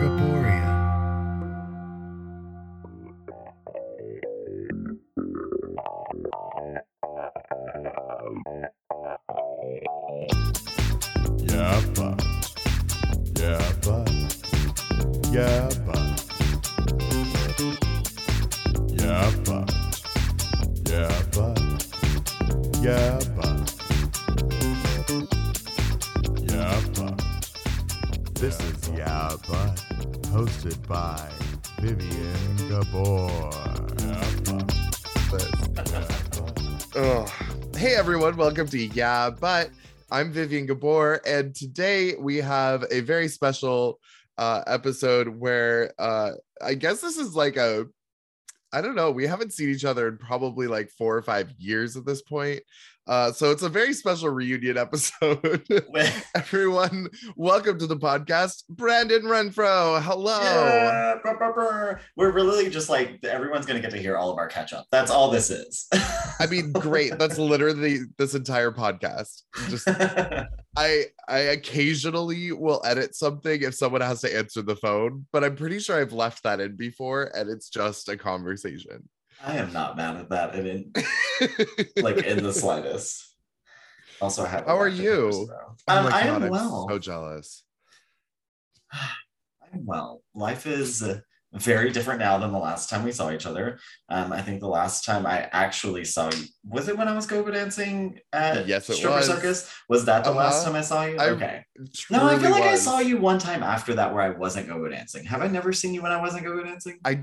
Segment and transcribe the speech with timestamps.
[0.00, 0.39] Gaboria.
[38.60, 39.70] Welcome to Yeah, but
[40.10, 43.98] I'm Vivien Gabor, and today we have a very special
[44.36, 47.86] uh, episode where uh, I guess this is like a
[48.70, 51.96] I don't know, we haven't seen each other in probably like four or five years
[51.96, 52.60] at this point.
[53.10, 55.66] Uh, so it's a very special reunion episode.
[56.36, 58.62] Everyone, welcome to the podcast.
[58.68, 60.38] Brandon Renfroe, hello.
[60.40, 61.96] Yeah.
[62.14, 64.86] We're really just like everyone's gonna get to hear all of our catch up.
[64.92, 65.88] That's all this is.
[66.38, 67.18] I mean, great.
[67.18, 69.42] That's literally this entire podcast.
[69.68, 69.88] Just
[70.76, 75.56] I I occasionally will edit something if someone has to answer the phone, but I'm
[75.56, 79.08] pretty sure I've left that in before and it's just a conversation.
[79.42, 80.92] I am not mad at that, and in,
[82.02, 83.36] like in the slightest.
[84.20, 84.66] Also, I have.
[84.66, 85.30] How are you?
[85.32, 85.46] Oh
[85.88, 86.86] Um, I God, am I'm well.
[86.88, 87.64] so jealous.
[88.92, 90.22] I'm well.
[90.34, 91.02] Life is
[91.52, 93.78] very different now than the last time we saw each other.
[94.08, 97.26] Um, I think the last time I actually saw you was it when I was
[97.26, 99.26] go-go dancing at Yes, it Stripper was.
[99.26, 99.72] Circus?
[99.88, 100.70] Was that the last Uh-huh.
[100.72, 101.16] time I saw you?
[101.18, 101.64] I okay.
[102.10, 104.88] No, I feel like I saw you one time after that where I wasn't go-go
[104.88, 105.24] dancing.
[105.24, 106.98] Have I never seen you when I wasn't go-go dancing?
[107.04, 107.22] I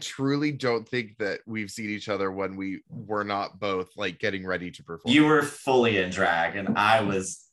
[0.00, 4.46] truly don't think that we've seen each other when we were not both like getting
[4.46, 5.14] ready to perform.
[5.14, 7.48] You were fully in drag, and I was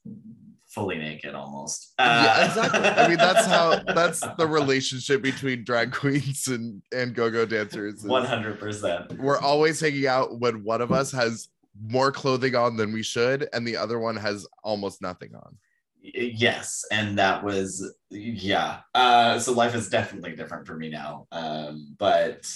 [0.67, 1.93] fully naked almost.
[1.99, 2.79] yeah, Uh, exactly.
[3.03, 8.03] I mean, that's how that's the relationship between drag queens and and go-go dancers.
[8.03, 9.19] One hundred percent.
[9.19, 11.47] We're always hanging out when one of us has
[11.81, 15.57] more clothing on than we should, and the other one has almost nothing on.
[16.01, 18.79] Yes, and that was yeah.
[18.95, 22.49] Uh, so life is definitely different for me now, um, but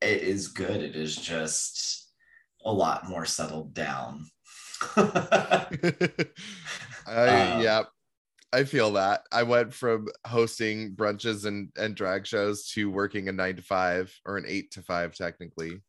[0.00, 0.82] it is good.
[0.82, 2.12] It is just
[2.64, 4.26] a lot more settled down.
[4.96, 5.66] I
[7.06, 7.82] Um, yeah,
[8.52, 9.22] I feel that.
[9.32, 14.12] I went from hosting brunches and and drag shows to working a nine to five
[14.24, 15.82] or an eight to five technically.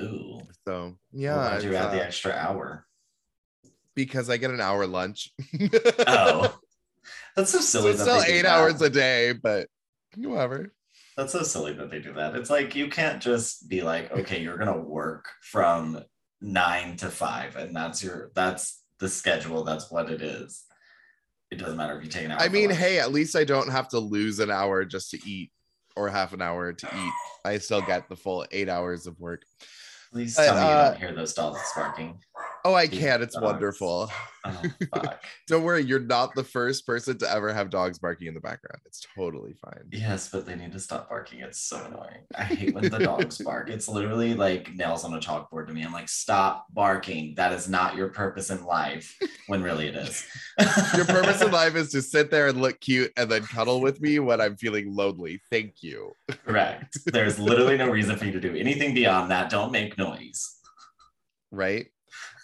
[0.00, 2.87] Ooh, So yeah, why'd you add the uh, extra hour?
[3.98, 5.32] Because I get an hour lunch.
[6.06, 6.56] Oh,
[7.36, 7.82] that's so silly.
[7.82, 9.66] so it's still eight hours a day, but
[10.16, 10.72] whatever.
[11.16, 12.36] That's so silly that they do that.
[12.36, 16.00] It's like you can't just be like, okay, you're gonna work from
[16.40, 19.64] nine to five, and that's your that's the schedule.
[19.64, 20.64] That's what it is.
[21.50, 22.40] It doesn't matter if you take an hour.
[22.40, 25.50] I mean, hey, at least I don't have to lose an hour just to eat
[25.96, 27.12] or half an hour to eat.
[27.44, 29.42] I still get the full eight hours of work.
[30.12, 32.20] please but, tell me you uh, don't hear those dogs barking.
[32.64, 33.22] Oh, I can.
[33.22, 33.44] It's dogs.
[33.44, 34.10] wonderful.
[34.44, 34.62] Oh
[34.94, 35.22] fuck.
[35.46, 38.80] Don't worry, you're not the first person to ever have dogs barking in the background.
[38.86, 39.84] It's totally fine.
[39.90, 41.40] yes, but they need to stop barking.
[41.40, 42.24] It's so annoying.
[42.36, 43.68] I hate when the dogs bark.
[43.68, 45.82] It's literally like nails on a chalkboard to me.
[45.82, 47.34] I'm like, stop barking.
[47.36, 49.16] That is not your purpose in life.
[49.48, 50.26] When really it is.
[50.96, 54.00] Your purpose in life is to sit there and look cute and then cuddle with
[54.00, 55.40] me when I'm feeling lonely.
[55.50, 56.12] Thank you.
[56.44, 56.98] Correct.
[57.06, 59.50] There's literally no reason for you to do anything beyond that.
[59.50, 60.56] Don't make noise.
[61.50, 61.86] Right?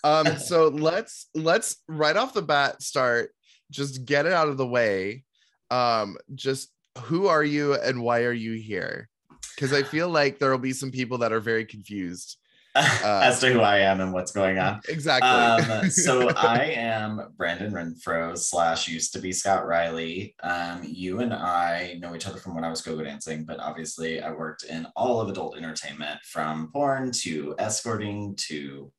[0.05, 3.31] Um, so let's let's right off the bat start,
[3.71, 5.25] just get it out of the way.
[5.71, 9.09] Um, just who are you and why are you here?
[9.55, 12.39] Because I feel like there will be some people that are very confused.
[12.77, 14.81] As to who I am and what's going on.
[14.89, 15.29] Exactly.
[15.31, 20.35] Um, so I am Brandon Renfroe slash used to be Scott Riley.
[20.43, 24.21] Um, you and I know each other from when I was go-go dancing, but obviously
[24.21, 28.91] I worked in all of adult entertainment from porn to escorting to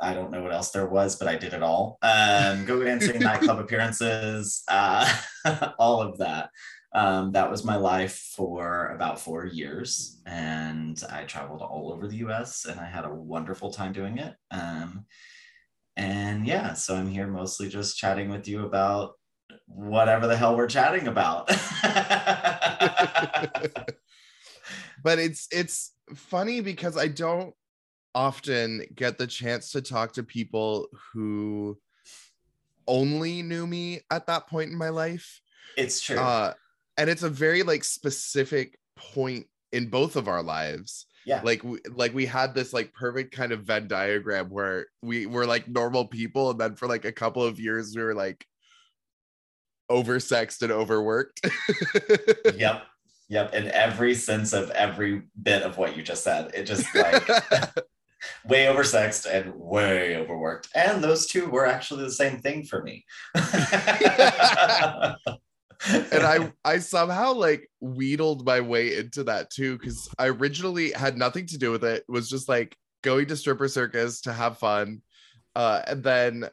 [0.00, 1.98] I don't know what else there was, but I did it all.
[2.02, 5.08] Um, go-go dancing, nightclub appearances, uh,
[5.78, 6.50] all of that.
[6.94, 12.16] Um, that was my life for about four years, and I traveled all over the
[12.16, 12.66] U.S.
[12.66, 14.34] and I had a wonderful time doing it.
[14.50, 15.06] Um,
[15.96, 19.12] and yeah, so I'm here mostly just chatting with you about
[19.66, 21.46] whatever the hell we're chatting about.
[25.02, 27.54] but it's it's funny because I don't
[28.14, 31.78] often get the chance to talk to people who
[32.86, 35.40] only knew me at that point in my life.
[35.76, 36.18] it's true.
[36.18, 36.52] Uh
[36.98, 41.06] and it's a very like specific point in both of our lives.
[41.24, 41.40] yeah.
[41.42, 45.46] Like we, like we had this like perfect kind of Venn diagram where we were
[45.46, 48.44] like normal people and then for like a couple of years we were like
[49.90, 51.40] oversexed and overworked.
[52.54, 52.84] yep.
[53.28, 53.54] Yep.
[53.54, 56.50] In every sense of every bit of what you just said.
[56.54, 57.26] It just like
[58.46, 60.68] way oversexed and way overworked.
[60.74, 63.04] And those two were actually the same thing for me.
[65.90, 71.16] and I I somehow like wheedled my way into that too because I originally had
[71.16, 72.04] nothing to do with it.
[72.08, 72.08] it.
[72.08, 75.02] Was just like going to stripper circus to have fun,
[75.56, 76.48] uh, and then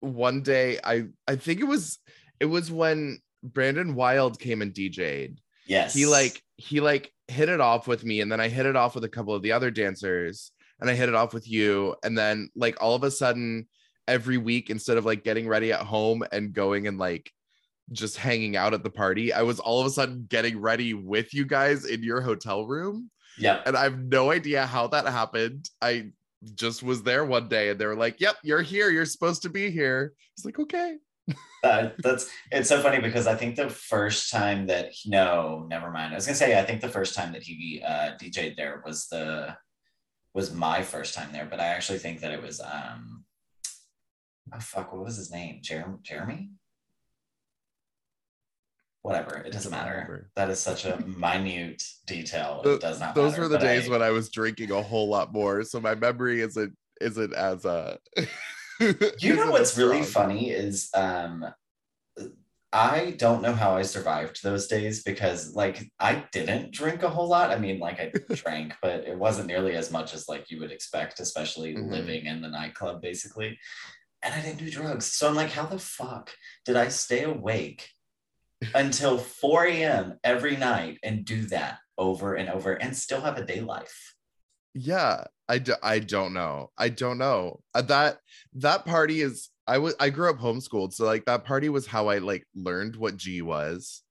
[0.00, 1.98] one day I I think it was
[2.40, 5.40] it was when Brandon Wilde came and DJ'd.
[5.66, 8.76] Yes, he like he like hit it off with me, and then I hit it
[8.76, 10.50] off with a couple of the other dancers,
[10.80, 13.66] and I hit it off with you, and then like all of a sudden
[14.06, 17.30] every week instead of like getting ready at home and going and like
[17.92, 19.32] just hanging out at the party.
[19.32, 23.10] I was all of a sudden getting ready with you guys in your hotel room.
[23.38, 23.62] Yeah.
[23.66, 25.68] And I have no idea how that happened.
[25.80, 26.10] I
[26.54, 28.90] just was there one day and they were like, Yep, you're here.
[28.90, 30.12] You're supposed to be here.
[30.36, 30.96] It's like, okay.
[31.64, 35.90] uh, that's it's so funny because I think the first time that he, no, never
[35.90, 36.12] mind.
[36.12, 39.08] I was gonna say I think the first time that he uh DJ'd there was
[39.08, 39.54] the
[40.38, 43.24] was my first time there, but I actually think that it was um
[44.54, 45.58] oh fuck, what was his name?
[45.62, 46.50] Jeremy Jeremy?
[49.02, 53.30] whatever it doesn't matter that is such a minute detail the, it does not those
[53.30, 55.94] matter, were the days I, when i was drinking a whole lot more so my
[55.94, 57.96] memory isn't isn't as uh
[59.20, 61.46] you know what's really funny is um
[62.72, 67.28] I don't know how I survived those days because like I didn't drink a whole
[67.28, 67.50] lot.
[67.50, 70.72] I mean, like I drank, but it wasn't nearly as much as like you would
[70.72, 71.90] expect, especially mm-hmm.
[71.90, 73.58] living in the nightclub basically.
[74.22, 75.06] And I didn't do drugs.
[75.06, 76.30] So I'm like, how the fuck
[76.64, 77.88] did I stay awake
[78.74, 80.18] until 4 a.m.
[80.24, 84.14] every night and do that over and over and still have a day life.
[84.74, 86.70] Yeah, I, do, I don't know.
[86.78, 87.60] I don't know.
[87.74, 88.18] Uh, that
[88.54, 92.08] that party is I was I grew up homeschooled, so like that party was how
[92.08, 94.02] I like learned what G was.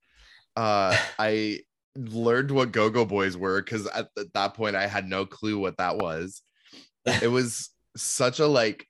[0.55, 1.59] Uh I
[1.95, 5.77] learned what go-go boys were because at, at that point I had no clue what
[5.77, 6.41] that was.
[7.21, 8.85] It was such a like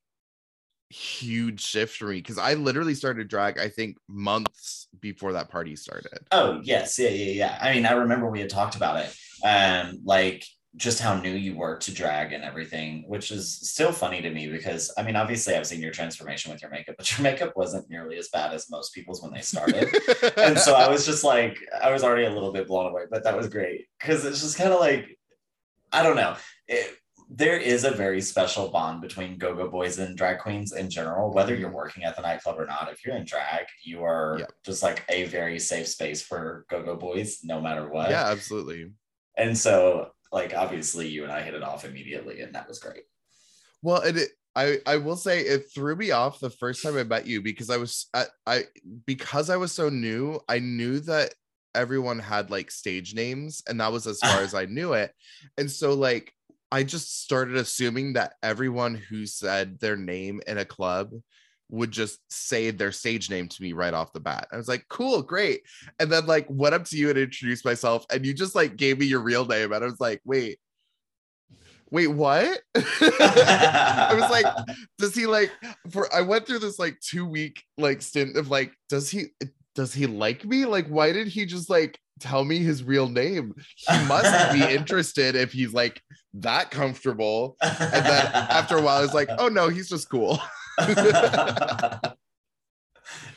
[0.90, 5.76] huge shift for me because I literally started drag, I think, months before that party
[5.76, 6.20] started.
[6.32, 6.98] Oh, yes.
[6.98, 7.58] Yeah, yeah, yeah.
[7.62, 9.16] I mean, I remember we had talked about it.
[9.46, 10.46] Um, like
[10.78, 14.48] just how new you were to drag and everything, which is still funny to me
[14.48, 17.90] because I mean, obviously I've seen your transformation with your makeup, but your makeup wasn't
[17.90, 19.90] nearly as bad as most people's when they started.
[20.38, 23.24] and so I was just like, I was already a little bit blown away, but
[23.24, 25.18] that was great because it's just kind of like,
[25.92, 26.36] I don't know.
[26.68, 26.96] It,
[27.30, 31.54] there is a very special bond between go-go boys and drag queens in general whether
[31.54, 31.78] you're mm-hmm.
[31.78, 34.52] working at the nightclub or not if you're in drag you are yep.
[34.66, 38.90] just like a very safe space for go-go boys no matter what yeah absolutely
[39.38, 43.04] and so like obviously you and i hit it off immediately and that was great.
[43.82, 47.04] Well and it I, I will say it threw me off the first time I
[47.04, 48.64] met you because I was I, I
[49.06, 51.36] because I was so new I knew that
[51.76, 55.14] everyone had like stage names and that was as far as I knew it.
[55.60, 56.34] And so like
[56.72, 61.12] I just started assuming that everyone who said their name in a club
[61.70, 64.48] would just say their stage name to me right off the bat.
[64.52, 65.62] I was like, cool, great.
[66.00, 69.00] And then like went up to you and introduced myself, and you just like gave
[69.00, 69.72] me your real name.
[69.74, 70.60] And I was like, wait,
[71.90, 72.60] wait, what?
[72.76, 74.46] I was like,
[74.98, 75.52] does he like
[75.90, 79.28] for I went through this like two week like stint of like, does he
[79.76, 80.66] does he like me?
[80.66, 83.54] Like, why did he just like tell me his real name?
[83.76, 86.02] He must be interested if he's like
[86.36, 87.58] that comfortable.
[87.62, 90.40] And then after a while, I was like, oh no, he's just cool.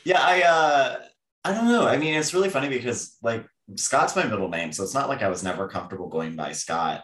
[0.03, 0.97] yeah, I uh
[1.43, 1.87] I don't know.
[1.87, 3.45] I mean, it's really funny because like
[3.75, 7.03] Scott's my middle name, so it's not like I was never comfortable going by Scott.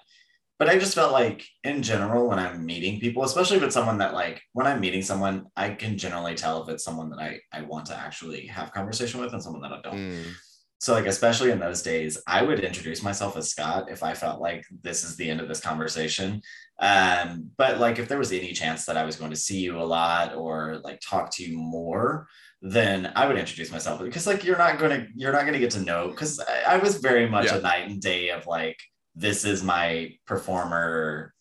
[0.59, 3.99] But I just felt like in general when I'm meeting people, especially if it's someone
[3.99, 7.39] that like when I'm meeting someone, I can generally tell if it's someone that I
[7.51, 9.95] I want to actually have conversation with and someone that I don't.
[9.97, 10.33] Mm
[10.79, 14.41] so like especially in those days i would introduce myself as scott if i felt
[14.41, 16.41] like this is the end of this conversation
[16.79, 19.79] um, but like if there was any chance that i was going to see you
[19.79, 22.27] a lot or like talk to you more
[22.61, 25.59] then i would introduce myself because like you're not going to you're not going to
[25.59, 27.57] get to know because I, I, was very much yeah.
[27.57, 28.77] a night and day of like
[29.15, 31.33] this is my performer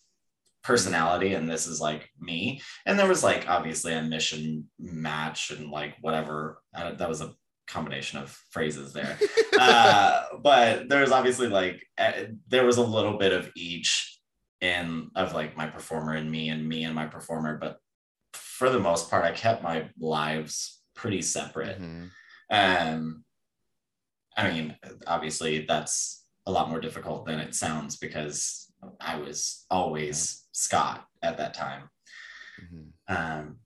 [0.62, 5.70] personality and this is like me and there was like obviously a mission match and
[5.70, 7.34] like whatever uh, that was a
[7.66, 9.18] combination of phrases there.
[9.58, 12.12] uh, but there's obviously like uh,
[12.48, 14.15] there was a little bit of each
[14.66, 17.78] in of like my performer and me and me and my performer, but
[18.32, 21.80] for the most part, I kept my lives pretty separate.
[21.80, 22.06] Mm-hmm.
[22.50, 23.24] Um,
[24.36, 30.46] I mean, obviously that's a lot more difficult than it sounds because I was always
[30.52, 31.90] Scott at that time.
[32.62, 33.14] Mm-hmm.
[33.14, 33.56] Um,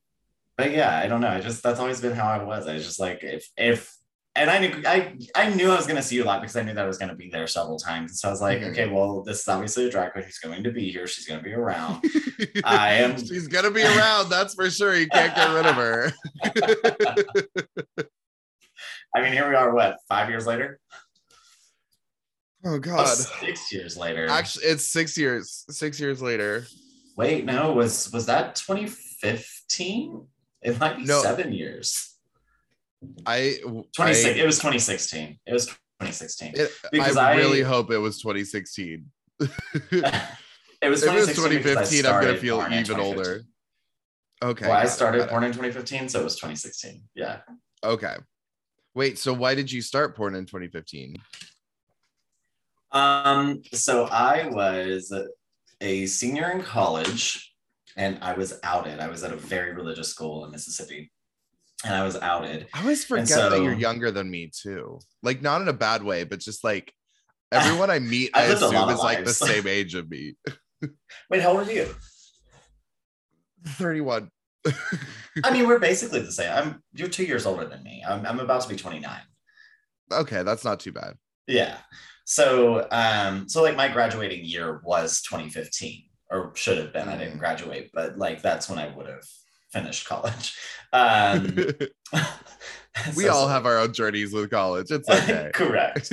[0.57, 1.29] but yeah, I don't know.
[1.29, 2.67] I just that's always been how I was.
[2.67, 3.97] I was just like if if
[4.37, 6.63] and I knew I I knew I was gonna see you a lot because I
[6.63, 8.21] knew that I was gonna be there several times.
[8.21, 8.71] So I was like, Mhm.
[8.71, 11.07] okay, well, this is obviously a drag queen who's going to be here.
[11.07, 12.05] She's gonna be around.
[12.65, 14.29] I am- She's gonna be around.
[14.31, 14.95] That's for sure.
[14.95, 16.13] You can't get rid of her.
[19.15, 19.75] I mean, here we are.
[19.75, 20.79] What five years later?
[22.65, 23.07] Oh Oh, God.
[23.07, 24.29] six years later.
[24.29, 25.65] Actually, it's six years.
[25.71, 26.67] Six years later.
[27.17, 30.27] wait, no, was was that 2015?
[30.63, 31.23] It might be No.
[31.23, 32.10] seven years.
[33.27, 33.59] I
[33.97, 34.37] 26.
[34.37, 35.39] I, it was 2016.
[35.47, 36.53] It was 2016.
[36.57, 39.07] it- Because I I- really hope it was 2016.
[39.41, 39.53] it was
[39.93, 41.03] if it was
[41.35, 43.43] 2016 because I 2015, I'm gonna feel even older.
[44.43, 44.67] Okay.
[44.67, 47.03] well, I started porn in 2015, so it was 2016.
[47.15, 47.41] Yeah.
[47.85, 48.17] Okay.
[48.95, 51.17] Wait, so why did you start porn in 2015?
[52.93, 55.13] Um, so I was
[55.81, 57.55] a senior in college
[57.97, 58.99] and I was outed.
[59.01, 61.13] I was at a very religious school in Mississippi.
[61.85, 62.67] And I was outed.
[62.75, 65.01] I always forget so- that you're younger than me too.
[65.23, 66.93] Like not in a bad way, but just like
[67.53, 70.35] everyone I meet, I a assume is of like the same age of me.
[71.31, 71.89] Wait, how old are you?
[73.67, 74.31] 31.
[75.45, 76.51] I mean, we're basically the same.
[76.53, 78.03] I'm you're two years older than me.
[78.07, 79.21] I'm, I'm about to be 29.
[80.13, 81.15] okay, that's not too bad.
[81.47, 81.77] Yeah.
[82.25, 87.09] So um, so like my graduating year was 2015, or should have been.
[87.09, 87.41] I didn't Mm.
[87.41, 89.25] graduate, but like that's when I would have
[89.73, 90.57] finished college.
[90.93, 91.55] Um
[93.17, 94.91] we so- all have our own journeys with college.
[94.91, 95.51] It's okay.
[95.55, 96.11] correct.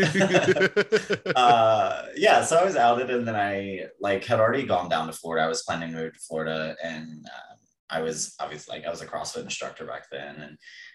[1.35, 5.13] uh yeah so i was outed and then i like had already gone down to
[5.13, 7.57] florida i was planning to move to florida and um,
[7.89, 10.35] i was obviously like i was a crossfit instructor back then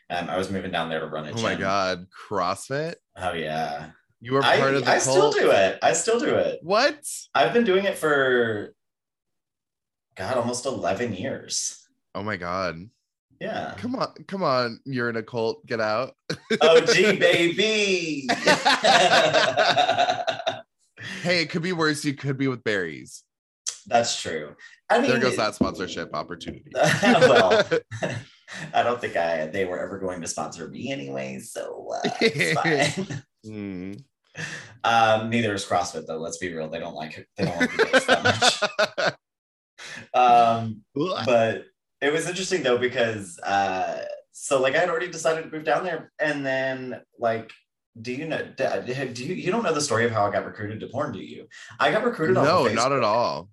[0.09, 1.43] and um, i was moving down there to run a oh gym.
[1.43, 2.95] my god, CrossFit?
[3.17, 3.91] oh yeah
[4.21, 7.01] You were i, part of the I still do it i still do it What?
[7.35, 8.73] i've been doing it for
[10.17, 11.82] god almost 11 years
[12.15, 12.89] Oh my god.
[13.41, 14.81] yeah Come on, come on.
[14.85, 15.65] You're in a cult.
[15.67, 16.15] Get out.
[16.61, 16.87] og
[17.19, 18.27] baby
[21.23, 22.05] Hey, it could be worse.
[22.05, 23.25] You could be with berries.
[23.87, 24.55] that's true
[24.91, 26.71] i mean There goes that sponsorship opportunity.
[27.03, 27.67] well
[28.75, 32.53] I don't think I they were ever going to sponsor me anyway, so uh, it's
[32.61, 33.23] fine.
[33.45, 33.93] Hmm.
[34.85, 36.19] um, neither is CrossFit though.
[36.19, 37.27] Let's be real; they don't like it.
[37.37, 39.17] They don't like the that much.
[40.15, 41.65] Um, but
[42.03, 45.85] it was interesting though because uh, so like I had already decided to move down
[45.85, 47.51] there, and then like.
[48.01, 48.41] Do you know?
[48.57, 48.65] Do
[49.23, 51.13] you you don't know the story of how I got recruited to porn?
[51.13, 51.47] Do you?
[51.79, 52.37] I got recruited.
[52.37, 53.51] no, of not at all.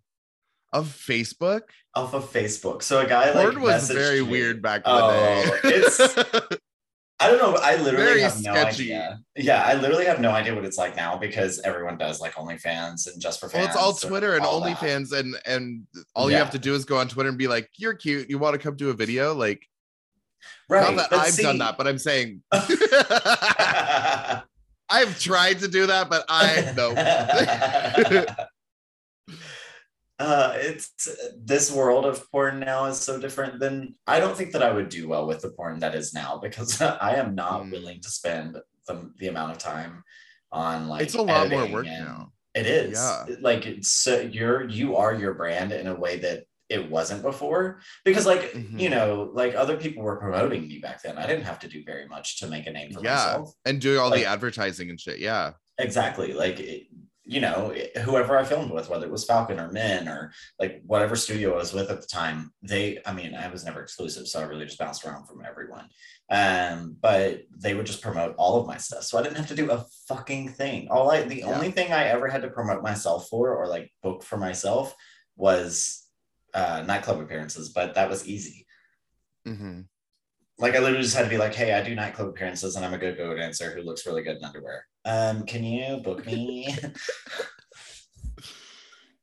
[0.72, 1.64] Of Facebook?
[1.94, 2.82] Off of Facebook.
[2.82, 4.30] So a guy like was very me.
[4.30, 5.76] weird back in Oh, the day.
[5.76, 6.58] it's-
[7.22, 7.58] I don't know.
[7.62, 8.84] I literally Very have no sketchy.
[8.94, 9.20] idea.
[9.36, 13.12] Yeah, I literally have no idea what it's like now because everyone does like OnlyFans
[13.12, 13.76] and just for fans.
[13.76, 14.78] well, it's all Twitter and all that.
[14.78, 15.84] OnlyFans, and and
[16.16, 18.30] all you have to do is go on Twitter and be like, "You're cute.
[18.30, 19.62] You want to come do a video?" Like,
[20.70, 20.96] Right.
[20.96, 22.42] not that I've see- done that, but I'm saying
[24.92, 26.94] I've tried to do that, but I no.
[30.20, 30.92] uh, it's
[31.38, 34.90] this world of porn now is so different than I don't think that I would
[34.90, 37.72] do well with the porn that is now because I am not Mm.
[37.72, 38.58] willing to spend
[38.88, 40.04] the, the amount of time
[40.52, 42.32] on like it's a lot more work now.
[42.56, 42.94] It is.
[42.94, 43.26] Yeah.
[43.42, 47.80] Like it's so you're you are your brand in a way that it wasn't before.
[48.04, 48.80] Because like, Mhm.
[48.80, 51.18] you know, like other people were promoting me back then.
[51.18, 53.16] I didn't have to do very much to make a name for Yeah.
[53.16, 53.54] myself.
[53.66, 55.20] And doing all Like- the advertising and shit.
[55.20, 55.54] Yeah.
[55.78, 56.34] Exactly.
[56.34, 56.88] Like it-
[57.30, 57.72] you know,
[58.04, 61.58] whoever I filmed with, whether it was Falcon or Men or like whatever studio I
[61.58, 64.66] was with at the time, they, I mean, I was never exclusive, so I really
[64.66, 65.90] just bounced around from everyone.
[66.32, 69.04] Um, but they would just promote all of my stuff.
[69.04, 70.88] So I didn't have to do a fucking thing.
[70.90, 71.54] All I the Yeah.
[71.54, 74.96] only thing I ever had to promote myself for or like book for myself
[75.36, 76.08] was
[76.56, 78.66] uh nightclub appearances, but that was easy.
[79.48, 79.86] Mhm.
[80.58, 82.96] Like I literally just had to be like, hey, I do nightclub appearances and I'm
[82.96, 84.86] a good go dancer who looks really good in underwear.
[85.10, 86.76] Um, can you book me?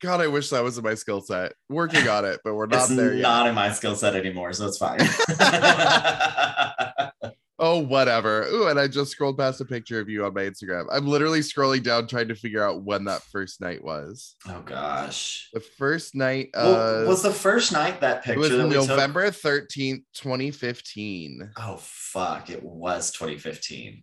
[0.00, 1.52] God, I wish that was in my skill set.
[1.68, 3.22] Working on it, but we're not it's there yet.
[3.22, 4.98] not in my skill set anymore, so it's fine.
[7.58, 8.42] Oh, whatever.
[8.48, 10.84] Ooh, and I just scrolled past a picture of you on my Instagram.
[10.92, 14.34] I'm literally scrolling down trying to figure out when that first night was.
[14.46, 15.48] oh gosh.
[15.54, 18.88] The first night Well, was the first night that it picture was we took?
[18.88, 21.52] November 13th, 2015.
[21.56, 22.50] Oh fuck!
[22.50, 24.02] It was 2015.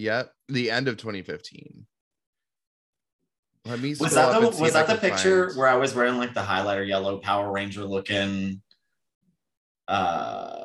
[0.00, 1.86] Yep, the end of 2015.
[3.66, 6.32] Let me Was that the was that the picture find- where I was wearing like
[6.32, 8.62] the highlighter yellow Power Ranger looking?
[9.86, 10.64] Uh,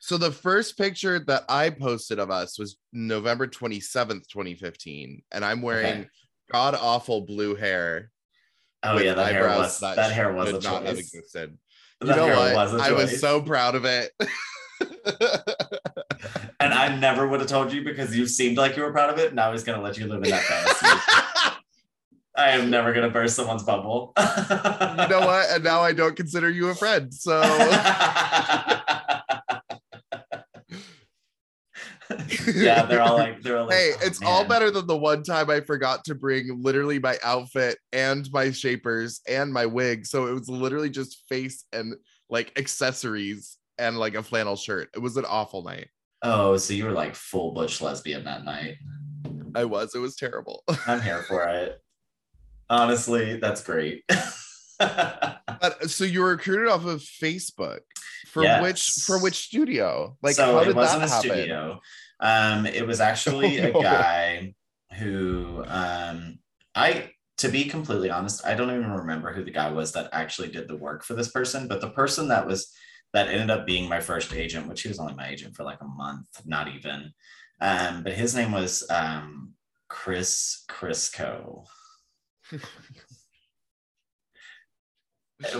[0.00, 5.62] So the first picture that I posted of us was November 27th, 2015, and I'm
[5.62, 6.08] wearing Okay.
[6.52, 8.10] god awful blue hair.
[8.82, 10.98] oh yeah, that hair was that, hair was a not have choice.
[11.14, 11.56] existed.
[12.00, 12.54] That you know what?
[12.54, 14.10] was a I was so proud of it.
[16.74, 19.10] and and I never would have told you because you seemed like you were proud
[19.10, 19.34] of it.
[19.34, 20.86] Now he's gonna let you live in that fantasy.
[22.36, 24.12] I am never gonna burst someone's bubble.
[24.18, 25.50] you know what?
[25.50, 27.14] And now I don't consider you a friend.
[27.14, 27.40] So
[32.54, 35.22] yeah, they're all like, they're all like, hey, "Oh, it's all better than the one
[35.22, 40.06] time I forgot to bring literally my outfit and my shapers and my wig.
[40.06, 41.94] So it was literally just face and
[42.28, 44.90] like accessories and like a flannel shirt.
[44.94, 45.88] It was an awful night.
[46.26, 48.76] Oh, so you were like full butch lesbian that night.
[49.54, 49.94] I was.
[49.94, 50.64] It was terrible.
[50.86, 51.78] I'm here for it.
[52.70, 54.02] Honestly, that's great.
[54.78, 57.80] but so you were recruited off of Facebook
[58.28, 60.16] for which for which studio?
[60.22, 61.30] Like so how it did wasn't that a happen?
[61.30, 61.80] studio.
[62.20, 63.82] Um, it was actually Oh, a no.
[63.82, 64.54] guy
[64.98, 66.38] who um
[66.74, 70.48] I to be completely honest, I don't even remember who the guy was that actually
[70.48, 72.72] did the work for this person, but the person that was
[73.14, 75.80] that ended up being my first agent, which he was only my agent for like
[75.80, 77.12] a month, not even.
[77.60, 79.52] Um, but his name was um
[79.88, 81.64] Chris Crisco.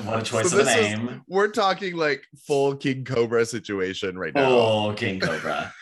[0.04, 1.22] what a choice So of a this is- name.
[1.28, 4.48] We're talking like full King Cobra situation right now.
[4.50, 5.72] Oh, King Cobra.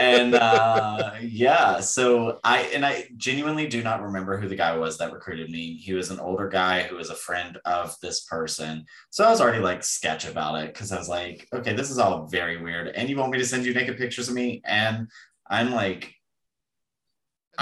[0.00, 4.98] And uh yeah, so I and I genuinely do not remember who the guy was
[4.98, 5.76] that recruited me.
[5.76, 8.84] He was an older guy who was a friend of this person.
[9.10, 11.98] So I was already like sketch about it because I was like, okay, this is
[11.98, 12.88] all very weird.
[12.88, 14.60] And you want me to send you naked pictures of me?
[14.64, 15.08] And
[15.48, 16.14] I'm like,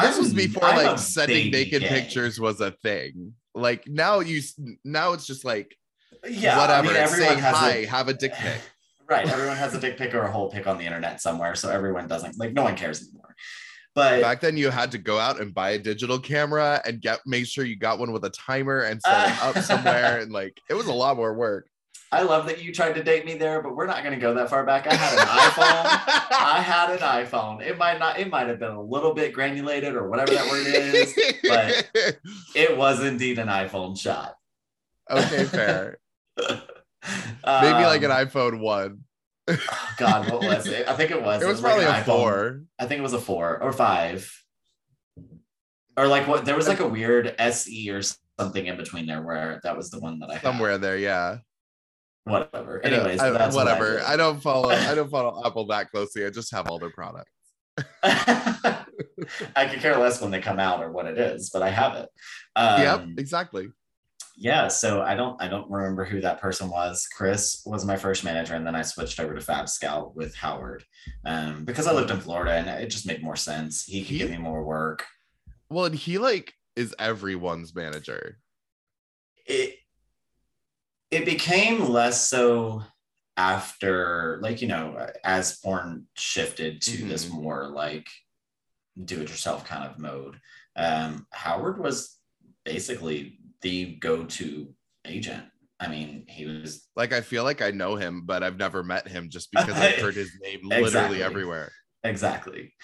[0.00, 1.88] This was I'm- before I'm like sending naked gay.
[1.88, 3.35] pictures was a thing.
[3.55, 4.40] Like now you
[4.85, 5.76] now it's just like
[6.29, 6.88] yeah, whatever.
[6.88, 8.61] I mean, everyone say has hi, a- have a dick pic.
[9.11, 9.29] Right.
[9.29, 11.55] Everyone has a dick pic or a whole pic on the internet somewhere.
[11.57, 13.35] So everyone doesn't like no one cares anymore.
[13.95, 17.19] But Back then you had to go out and buy a digital camera and get
[17.26, 20.57] make sure you got one with a timer and set it up somewhere and like
[20.71, 21.67] it was a lot more work.
[22.12, 24.35] I love that you tried to date me there, but we're not going to go
[24.35, 24.87] that far back.
[24.88, 26.37] I had an iPhone.
[26.40, 27.62] I had an iPhone.
[27.64, 30.67] It might not, it might have been a little bit granulated or whatever that word
[30.67, 31.14] is.
[31.45, 31.88] but-
[32.57, 34.35] It was indeed an iPhone shot.
[35.11, 35.99] okay, fair.
[37.47, 39.00] Maybe like an Um, iPhone one.
[39.97, 40.86] God, what was it?
[40.89, 41.43] I think it was.
[41.43, 42.60] It was like probably an a iPhone- four.
[42.78, 44.30] I think it was a four or five.
[45.97, 46.45] Or like what?
[46.45, 48.00] There was like a weird SE or
[48.39, 50.43] something in between there where that was the one that I had.
[50.43, 51.39] Somewhere there, yeah.
[52.25, 52.80] Whatever.
[52.84, 54.02] Anyways, I- that's what I whatever.
[54.06, 54.71] I, don't follow.
[54.71, 56.25] I don't follow Apple that closely.
[56.25, 57.32] I just have all their products.
[58.02, 61.95] I could care less when they come out or what it is, but I have
[61.97, 62.08] it.
[62.56, 63.69] Um, yep, exactly.
[64.37, 67.06] Yeah, so I don't I don't remember who that person was.
[67.15, 70.85] Chris was my first manager, and then I switched over to Fab Scout with Howard
[71.26, 73.85] um, because I lived in Florida and it just made more sense.
[73.85, 75.04] He could He- give me more work.
[75.69, 78.39] Well, and he like is everyone's manager.
[79.47, 79.76] It
[81.11, 82.83] it became less so
[83.37, 87.43] after like you know as porn shifted to this Mhm.
[87.43, 88.09] more like
[89.04, 90.41] do it yourself kind of mode.
[90.76, 92.17] Um, Howard was
[92.65, 94.75] basically the go-to
[95.07, 95.45] agent.
[95.79, 99.09] I mean, he was Like I feel like I know him, but I've never met
[99.09, 101.23] him just because I've heard his name literally Exactly.
[101.23, 101.73] everywhere.
[102.05, 102.75] exactly.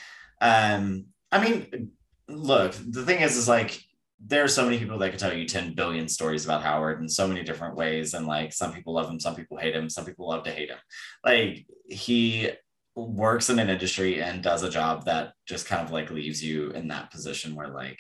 [0.41, 1.91] Um, I mean,
[2.29, 3.81] look, the thing is, is like
[4.25, 7.09] there are so many people that could tell you 10 billion stories about Howard in
[7.09, 8.15] so many different ways.
[8.15, 10.71] And like some people love him, some people hate him, some people love to hate
[10.71, 10.79] him.
[11.23, 12.51] Like he
[12.95, 16.71] works in an industry and does a job that just kind of like leaves you
[16.71, 17.99] in that position where like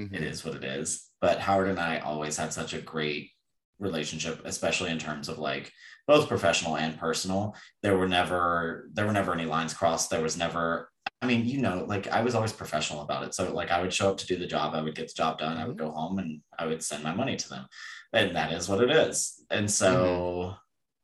[0.00, 0.14] Mhm.
[0.14, 1.10] it is what it is.
[1.20, 3.30] But Howard and I always had such a great
[3.78, 5.72] relationship, especially in terms of like
[6.06, 7.54] both professional and personal.
[7.82, 10.10] There were never there were never any lines crossed.
[10.10, 10.90] There was never
[11.22, 13.34] I mean, you know, like I was always professional about it.
[13.34, 15.38] So like I would show up to do the job, I would get the job
[15.38, 17.66] done, I would go home and I would send my money to them.
[18.12, 19.42] And that is what it is.
[19.50, 20.54] And so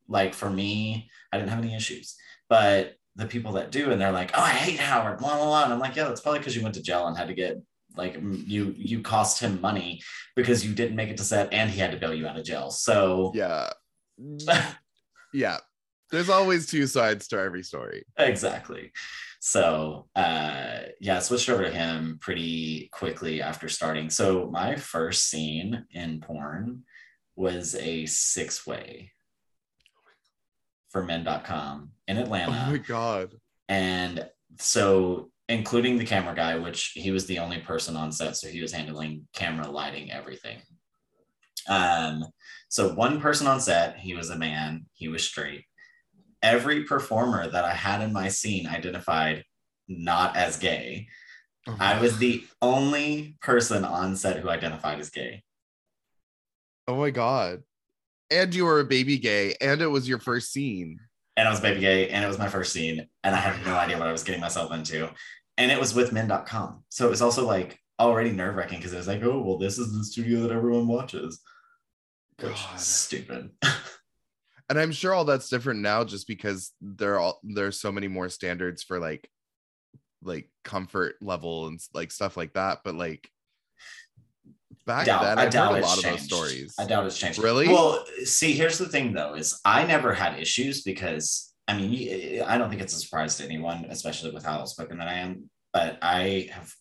[0.09, 2.17] like for me, I didn't have any issues.
[2.49, 5.65] But the people that do and they're like, "Oh, I hate Howard." Blah blah blah.
[5.65, 7.57] And I'm like, "Yeah, that's probably because you went to jail and had to get
[7.97, 10.01] like you you cost him money
[10.37, 12.45] because you didn't make it to set and he had to bail you out of
[12.45, 13.71] jail." So Yeah.
[15.33, 15.59] yeah.
[16.11, 18.05] There's always two sides to every story.
[18.19, 18.93] exactly.
[19.41, 24.11] So uh yeah, I switched over to him pretty quickly after starting.
[24.11, 26.85] So my first scene in porn
[27.37, 29.13] was a six-way
[30.91, 32.67] for men.com in Atlanta.
[32.67, 33.35] Oh my god.
[33.69, 38.49] And so, including the camera guy, which he was the only person on set, so
[38.49, 40.59] he was handling camera, lighting, everything.
[41.69, 42.25] Um,
[42.69, 45.65] so one person on set, he was a man, he was straight.
[46.43, 49.45] Every performer that I had in my scene identified
[49.89, 51.09] not as gay.
[51.67, 55.43] Oh I was the only person on set who identified as gay.
[56.89, 57.63] Oh my god.
[58.31, 61.01] And you were a baby gay, and it was your first scene.
[61.37, 63.75] and I was baby gay, and it was my first scene, and I had no
[63.75, 65.11] idea what I was getting myself into,
[65.57, 68.99] and it was with men.com, so it was also like already nerve wracking because it
[68.99, 71.41] was like, oh well, this is the studio that everyone watches.
[72.41, 72.77] Which God.
[72.77, 73.51] is stupid.
[74.71, 78.09] and i'm sure all that's different now just because there are all there's so many
[78.09, 79.29] more standards for like
[80.23, 83.29] like comfort level and like stuff like that but like
[84.87, 87.19] back doubt, then I i've doubt heard a lot of those stories I doubt it's
[87.19, 87.39] changed.
[87.39, 87.69] Really?
[87.69, 92.59] Well, see, here's the thing though: is I never had issues because I mean, I
[92.59, 95.51] don't think it's a surprise to anyone, especially with how outspoken that I am.
[95.73, 96.73] But I have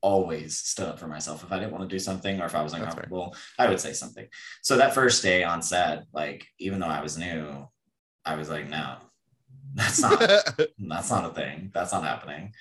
[0.00, 1.44] always stood up for myself.
[1.44, 3.92] If I didn't want to do something or if I was uncomfortable, I would say
[3.92, 4.26] something.
[4.62, 7.68] So that first day on set, like even though I was new,
[8.24, 8.96] I was like, no,
[9.74, 10.18] that's not
[10.78, 12.52] that's not a thing that's not happening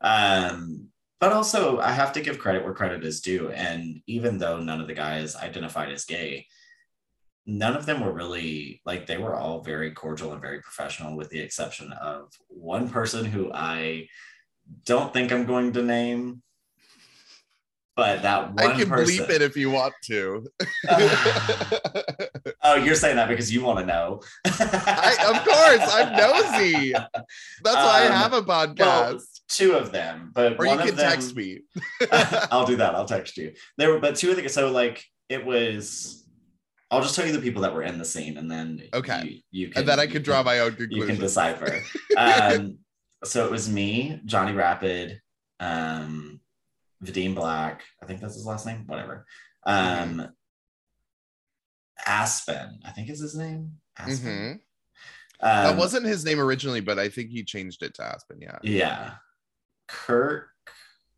[0.00, 0.88] um
[1.20, 4.80] but also i have to give credit where credit is due and even though none
[4.80, 6.46] of the guys identified as gay
[7.48, 11.30] none of them were really like they were all very cordial and very professional with
[11.30, 14.06] the exception of one person who i
[14.84, 16.42] don't think i'm going to name
[17.96, 20.46] but that one i can person bleep it if you want to
[22.62, 27.76] oh you're saying that because you want to know I, of course i'm nosy that's
[27.76, 31.10] why Um, i have a podcast well, two of them but or you can them,
[31.10, 31.60] text me
[32.12, 32.94] I'll do that.
[32.94, 33.52] I'll text you.
[33.76, 36.27] There were, but two of the so like it was.
[36.90, 39.42] I'll just tell you the people that were in the scene, and then Okay.
[39.50, 41.82] you, you can, and then i could draw my own you can decipher.
[42.16, 42.78] um,
[43.24, 45.20] so it was me, Johnny Rapid,
[45.60, 46.40] um,
[47.04, 47.82] Vadim Black.
[48.02, 48.84] I think that's his last name.
[48.86, 49.26] Whatever.
[49.66, 50.20] Mm-hmm.
[50.20, 50.28] Um,
[52.06, 52.80] Aspen.
[52.84, 53.72] I think is his name.
[53.98, 54.26] Aspen.
[54.28, 54.52] Mhm.
[55.40, 58.58] Um, that wasn't his name originally but i think he changed it to aspen yeah
[58.64, 59.12] Yeah.
[59.86, 60.48] Kirk,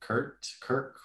[0.00, 0.98] Kurt, Kirk,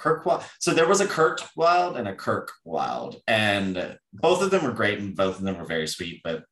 [0.00, 0.42] Kirk Wild.
[0.58, 4.72] So there was a Kurt Wild and a Kirk Wild, and both of them were
[4.72, 6.22] great and both of them were very sweet.
[6.24, 6.44] But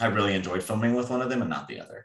[0.00, 2.04] I really enjoyed filming with one of them and not the other.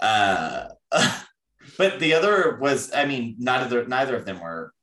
[0.00, 0.66] Uh,
[1.78, 4.74] but the other was, I mean, neither neither of them were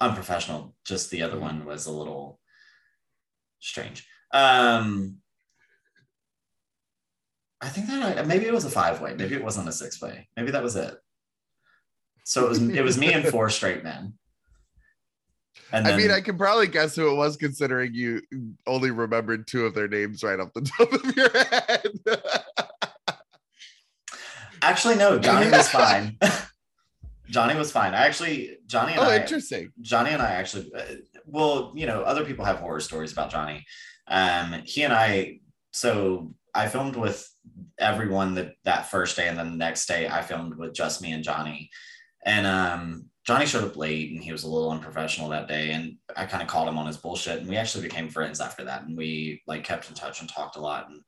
[0.00, 0.76] unprofessional.
[0.84, 2.38] Just the other one was a little
[3.58, 4.06] strange.
[4.32, 5.16] Um,
[7.60, 9.14] I think that I, maybe it was a five way.
[9.14, 10.28] Maybe it wasn't a six way.
[10.36, 10.94] Maybe that was it.
[12.24, 14.17] So it was it was me and four straight men.
[15.72, 18.22] And I then, mean, I can probably guess who it was considering you
[18.66, 23.12] only remembered two of their names right off the top of your head.
[24.62, 26.18] actually no, Johnny was fine.
[27.30, 27.94] Johnny was fine.
[27.94, 29.70] I actually Johnny and oh, I interesting.
[29.82, 30.82] Johnny and I actually, uh,
[31.26, 33.66] well, you know, other people have horror stories about Johnny.
[34.06, 35.40] Um, he and I,
[35.72, 37.28] so I filmed with
[37.78, 41.12] everyone that that first day, and then the next day I filmed with just me
[41.12, 41.70] and Johnny.
[42.24, 45.98] And um, Johnny showed up late, and he was a little unprofessional that day, and
[46.16, 48.84] I kind of called him on his bullshit, and we actually became friends after that,
[48.84, 50.88] and we like kept in touch and talked a lot.
[50.88, 51.02] And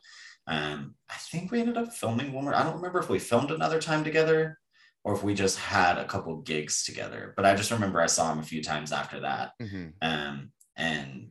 [0.46, 2.54] um, I think we ended up filming one more.
[2.54, 4.58] I don't remember if we filmed another time together
[5.02, 7.32] or if we just had a couple gigs together.
[7.36, 9.52] But I just remember I saw him a few times after that.
[9.58, 9.94] Mhm.
[10.02, 11.30] Um, and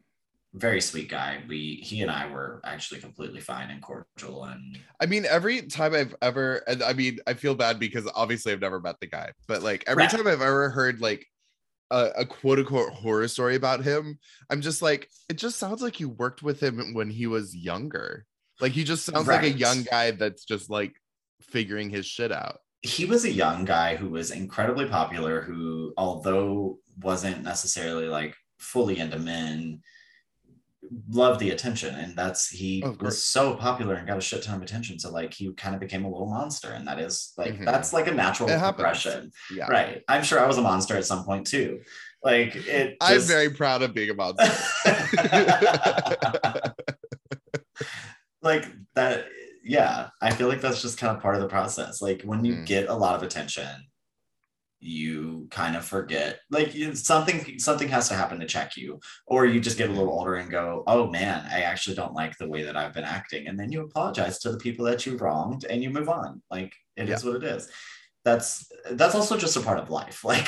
[0.53, 1.43] very sweet guy.
[1.47, 5.93] We he and I were actually completely fine and cordial and I mean, every time
[5.93, 9.31] I've ever, and I mean, I feel bad because obviously I've never met the guy,
[9.47, 10.09] but like every Right.
[10.09, 11.25] time I've ever heard like
[11.91, 15.99] a, a quote unquote horror story about him, I'm just like, it just sounds like
[15.99, 18.25] you worked with him when he was younger.
[18.59, 20.95] Like he just sounds like a young guy that's just like
[21.41, 22.59] figuring his shit out.
[22.81, 28.97] he was a young guy who was incredibly popular who although wasn't necessarily like fully
[28.99, 29.81] into men
[31.09, 34.55] loved the attention and that's he Of was so popular and got a shit ton
[34.55, 37.53] of attention so like he kind of became a little monster and that is like
[37.55, 37.65] Mhm.
[37.65, 39.67] that's like a natural It progression Yeah.
[39.67, 41.81] right i'm sure i was a monster at some point too
[42.23, 44.43] like it I'm very proud of being a monster.
[48.41, 49.25] like that
[49.63, 52.55] yeah i feel like that's just kind of part of the process like when you
[52.55, 52.65] Mhm.
[52.65, 53.67] get a lot of attention
[54.81, 59.59] you kind of forget like something something has to happen to check you or you
[59.59, 62.63] just get a little older and go oh man i actually don't like the way
[62.63, 65.83] that i've been acting and then you apologize to the people that you wronged and
[65.83, 66.41] you move on.
[66.49, 67.31] Like it is Yeah.
[67.31, 67.69] what it is.
[68.23, 70.23] That's that's also just a part of life.
[70.31, 70.47] Like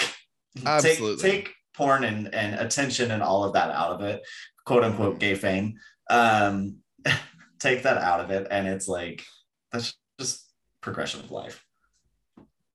[0.66, 1.18] Absolutely.
[1.22, 4.22] take take porn and and attention and all of that out of it
[4.66, 5.76] quote unquote gay fame.
[6.10, 6.78] Um
[7.60, 9.24] take that out of it and it's like
[9.72, 11.64] that's just progression of life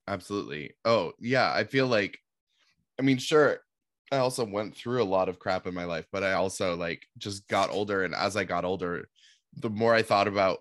[0.09, 0.75] Absolutely.
[0.85, 1.53] Oh, yeah.
[1.53, 2.19] I feel like,
[2.99, 3.59] I mean, sure,
[4.13, 7.07] I also went through a lot of crap in my life, but I also like
[7.19, 8.05] just got older.
[8.05, 9.09] And as I got older,
[9.57, 10.59] the more I thought about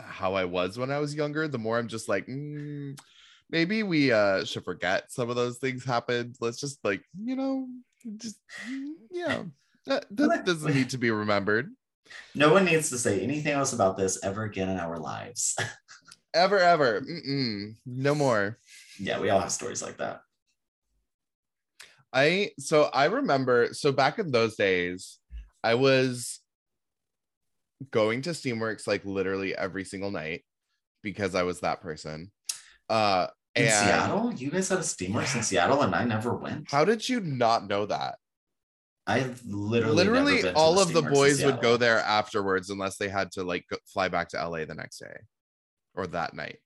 [0.00, 2.98] how I was when I was younger, the more I'm just like, mm,
[3.50, 6.36] maybe we uh, should forget some of those things happened.
[6.40, 7.68] Let's just like, you know,
[8.16, 8.36] just,
[9.10, 9.44] yeah,
[9.86, 11.70] that, that doesn't need to be remembered.
[12.34, 15.56] no one needs to say anything else about this ever again in our lives
[16.34, 17.00] ever, ever.
[17.02, 18.58] Mm-mm, no more.
[19.02, 20.20] Yeah, we all have stories like that.
[22.12, 25.18] I so I remember so back in those days,
[25.64, 26.40] I was
[27.90, 30.44] going to Steamworks like literally every single night
[31.02, 32.30] because I was that person.
[32.88, 36.70] Uh In and Seattle, you guys had a Steamworks in Seattle, and I never went.
[36.70, 38.18] how did you not know that?
[39.04, 42.98] I've literally Literally, never been to all of the boys would go there afterwards unless
[42.98, 45.16] they had to like go, fly back to LA the next day
[45.96, 46.58] or that night.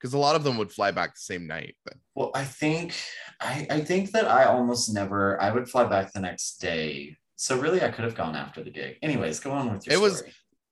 [0.00, 1.74] Because a lot of them would fly back the same night.
[1.84, 2.94] But Well, I think
[3.40, 7.16] I, I think that I almost never I would fly back the next day.
[7.36, 8.96] So really I could have gone after the gig.
[9.02, 10.22] Anyways, go on with your It was-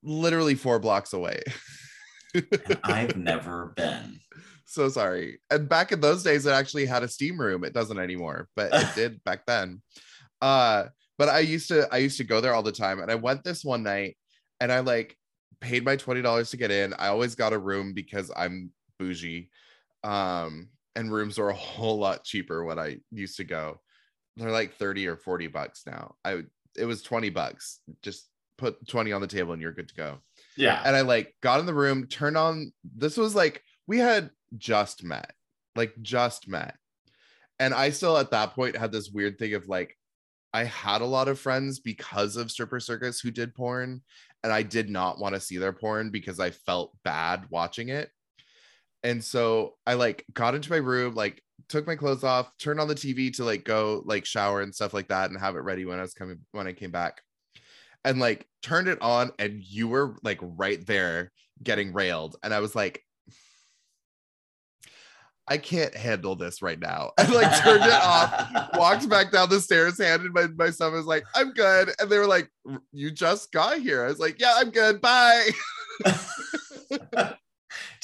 [0.03, 1.43] literally four blocks away.
[2.85, 4.21] I've never been.
[4.67, 5.41] so sorry.
[5.51, 7.65] And back in those days, it actually had a steam room.
[7.65, 9.81] It doesn't anymore, but it did back then.
[10.43, 13.01] Uh, but I used to I used to go there all the time.
[13.01, 14.17] And I went this one night
[14.61, 15.17] and I like
[15.61, 16.93] paid my $20 to get in.
[16.95, 19.51] I always got a room because I'm bougie.
[20.03, 23.81] Um, and rooms are a whole lot cheaper when I used to go.
[24.37, 26.15] They're like 30 or 40 bucks now.
[26.25, 26.43] I
[26.77, 27.81] it was 20 bucks.
[28.03, 28.29] Just
[28.59, 30.19] put 20 on the table and you're good to go
[30.57, 30.81] Yeah.
[30.85, 32.73] and I like got in the room, turned on.
[32.97, 35.33] This was like we had just met,
[35.77, 36.77] like just met,
[37.59, 39.97] and I still at that point had this weird thing of like
[40.53, 44.03] I had a lot of friends because of stripper circus who did porn,
[44.45, 48.11] and I did not want to see their porn because I felt bad watching it.
[49.05, 52.89] And so I like got into my room, like took my clothes off, turned on
[52.89, 55.85] the TV to like go like shower and stuff like that and have it ready
[55.85, 57.23] when I was coming when I came back.
[58.05, 62.61] And like turned it on and you were like right there getting railed and I
[62.61, 63.03] was like
[65.47, 67.13] I can't handle this right now.
[67.19, 70.93] I like turned it off, walked back down the stairs, handed my, my stuff.
[70.93, 71.91] I was like, I'm good.
[71.99, 72.49] And they were like,
[72.93, 74.05] You just got here.
[74.05, 75.01] I was like, Yeah, I'm good.
[75.01, 75.51] Bye.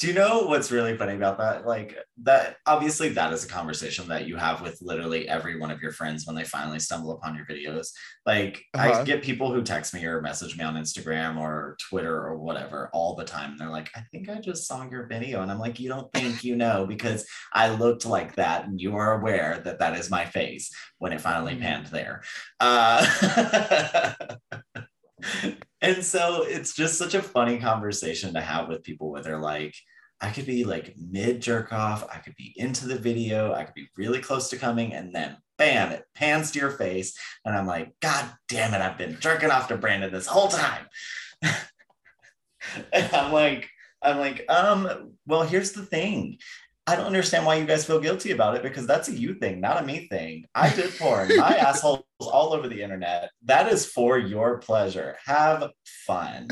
[0.00, 1.66] Do you know what's really funny about that?
[1.66, 5.82] Like that obviously that is a conversation that you have with literally every one of
[5.82, 7.88] your friends when they finally stumble upon your videos.
[8.24, 9.04] Like I Uh-huh.
[9.04, 13.14] get people who text me or message me on Instagram or Twitter or whatever all
[13.14, 13.58] the time.
[13.58, 15.42] They're like, I think I just saw your video.
[15.42, 18.96] And I'm like, you don't think you know because I looked like that and you
[18.96, 21.60] are aware that that is my face when it finally Mhm.
[21.60, 22.22] panned there.
[22.58, 24.14] Uh,
[25.82, 29.74] and so it's just such a funny conversation to have with people where they're like,
[30.20, 33.74] I could be like mid jerk off, I could be into the video, I could
[33.74, 37.16] be really close to coming, and then bam, it pans to your face.
[37.44, 40.86] And I'm like, God damn it, I've been jerking off to Brandon this whole time.
[41.42, 43.68] and I'm like,
[44.02, 46.38] I'm like, um, well, here's the thing.
[46.86, 49.60] I don't understand why you guys feel guilty about it because that's a you thing,
[49.60, 50.46] not a me thing.
[50.54, 51.28] I did porn.
[51.36, 53.30] My asshole's all over the internet.
[53.44, 55.16] That is for your pleasure.
[55.24, 56.48] Have fun.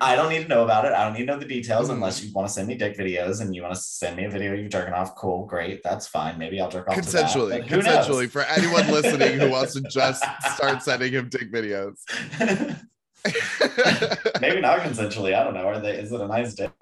[0.00, 0.92] I don't need to know about it.
[0.92, 1.94] I don't need to know the details Mhm.
[1.94, 4.30] unless you want to send me dick videos and you want to send me a
[4.30, 5.14] video you jerking off.
[5.16, 5.82] Cool, great.
[5.82, 6.38] That's fine.
[6.38, 6.96] Maybe I'll jerk off.
[6.96, 11.96] consensually, consensually for anyone listening who wants to just start sending him dick videos.
[14.40, 15.34] Maybe not consensually.
[15.34, 15.66] I don't know.
[15.66, 15.92] Are they?
[15.98, 16.72] Is it a nice dick?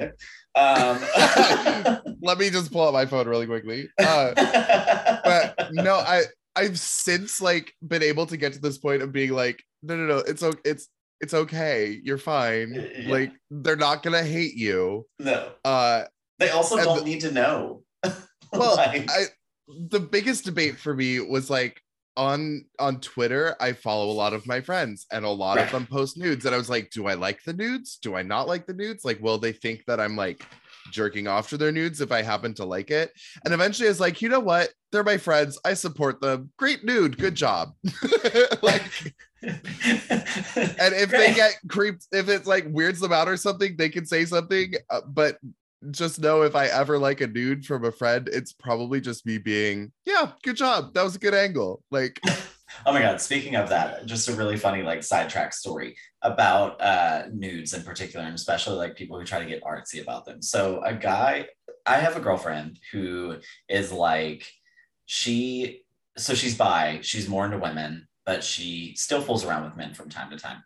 [0.54, 0.98] Um,
[2.22, 3.88] Let me just pull out my phone really quickly.
[3.98, 4.32] Uh,
[5.24, 6.22] but no, I
[6.54, 10.06] I've since like been able to get to this point of being like, no, no,
[10.06, 10.88] no, it's okay, it's
[11.20, 12.74] it's okay, you're fine.
[12.74, 13.10] Yeah.
[13.12, 15.06] Like they're not gonna hate you.
[15.18, 16.04] no, Uh,
[16.38, 17.82] they also don't the- need to know.
[18.52, 19.24] well, Like- I
[19.90, 21.80] the biggest debate for me was like
[22.16, 25.66] on on Twitter, I follow a lot of my friends and a lot Right.
[25.66, 26.46] of them post nudes.
[26.46, 27.98] And I was like, do I like the nudes?
[28.02, 29.04] Do I not like the nudes?
[29.04, 30.44] Like, will they think that I'm like
[30.90, 33.12] jerking off to their nudes if I happen to like it?
[33.44, 34.70] And eventually I was like, you know what?
[34.90, 35.60] They're my friends.
[35.64, 36.50] I support them.
[36.58, 37.18] Great nude.
[37.18, 37.72] Good job.
[38.62, 38.82] like,
[39.42, 44.06] and if they get creeped, if it's like weirds them out or something, they can
[44.06, 44.74] say something.
[44.90, 45.38] Uh, but
[45.90, 49.38] just know if I ever like a nude from a friend, it's probably just me
[49.38, 50.94] being, yeah, good job.
[50.94, 51.82] That was a good angle.
[51.90, 52.20] Like,
[52.86, 57.24] Oh my god, speaking of that, just a really funny like sidetrack story about uh
[57.32, 60.42] nudes in particular, and especially like people who try to get artsy about them.
[60.42, 61.46] So a guy,
[61.86, 63.36] I have a girlfriend who
[63.68, 64.50] is like
[65.06, 65.84] she
[66.16, 70.10] so she's bi, she's more into women, but she still fools around with men from
[70.10, 70.62] time to time.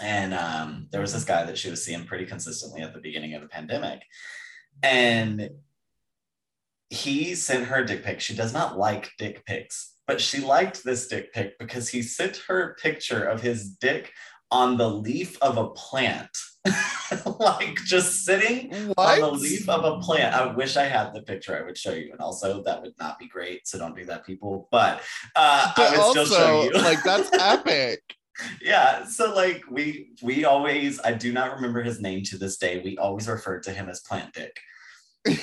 [0.00, 3.34] And um, there was this guy that she was seeing pretty consistently at the beginning
[3.34, 4.04] of the pandemic.
[4.84, 5.50] And
[6.90, 8.20] he sent her a dick pic.
[8.20, 12.36] She does not like dick pics, but she liked this dick pic because he sent
[12.46, 14.12] her a picture of his dick
[14.52, 16.28] on the leaf of a plant.
[17.40, 19.20] like just sitting what?
[19.20, 20.34] on the leaf of a plant.
[20.34, 22.12] I wish I had the picture I would show you.
[22.12, 23.66] And also that would not be great.
[23.66, 24.68] So don't do that, people.
[24.70, 25.02] But
[25.34, 26.72] uh But I would still show you.
[26.74, 28.00] like, that's epic.
[28.62, 29.04] yeah.
[29.04, 32.80] So like we we always I do not remember his name to this day.
[32.84, 34.60] We always referred to him as plant dick.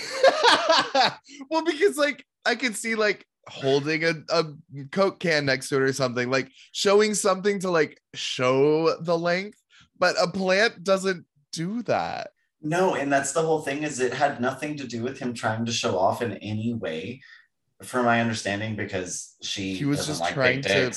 [1.50, 4.46] well, because like I could see like holding a, a
[4.92, 9.60] coke can next to it or something, like showing something to like show the length,
[9.98, 12.30] but a plant doesn't do that.
[12.62, 15.66] No, and that's the whole thing is it had nothing to do with him trying
[15.66, 17.22] to show off in any way,
[17.82, 20.94] from my understanding, because she He was just like trying to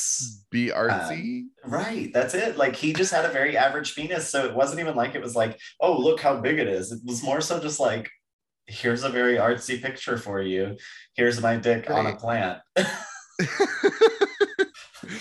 [0.50, 1.42] be artsy.
[1.64, 2.56] Um, right, that's it.
[2.56, 5.36] Like he just had a very average penis, so it wasn't even like it was
[5.36, 6.90] like, oh, look how big it is.
[6.90, 8.10] It was more so just like,
[8.66, 10.76] here's a very artsy picture for you.
[11.14, 12.60] Here's my dick on a plant.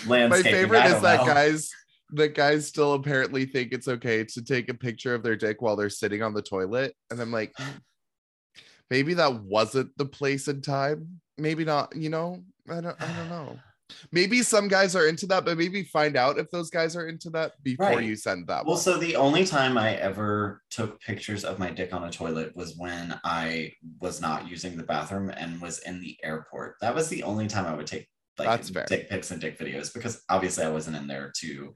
[0.06, 1.26] My favorite is that know.
[1.26, 1.70] guys
[2.12, 5.76] that guys still apparently think it's okay to take a picture of their dick while
[5.76, 6.94] they're sitting on the toilet.
[7.10, 7.78] And I'm like, hmm,
[8.90, 11.22] maybe that wasn't the place and time.
[11.38, 12.44] Maybe not, you know.
[12.70, 13.60] I don't I don't know.
[14.12, 17.30] Maybe some guys are into that, but maybe find out if those guys are into
[17.32, 18.04] that before Right.
[18.06, 18.84] you send that Well, one.
[18.84, 22.76] so the only time I ever took pictures of my dick on a toilet was
[22.78, 26.76] when I was not using the bathroom and was in the airport.
[26.82, 28.08] That was the only time I would take
[28.40, 28.86] like That's fair.
[28.88, 31.76] dick pics and dick videos because obviously I wasn't in there to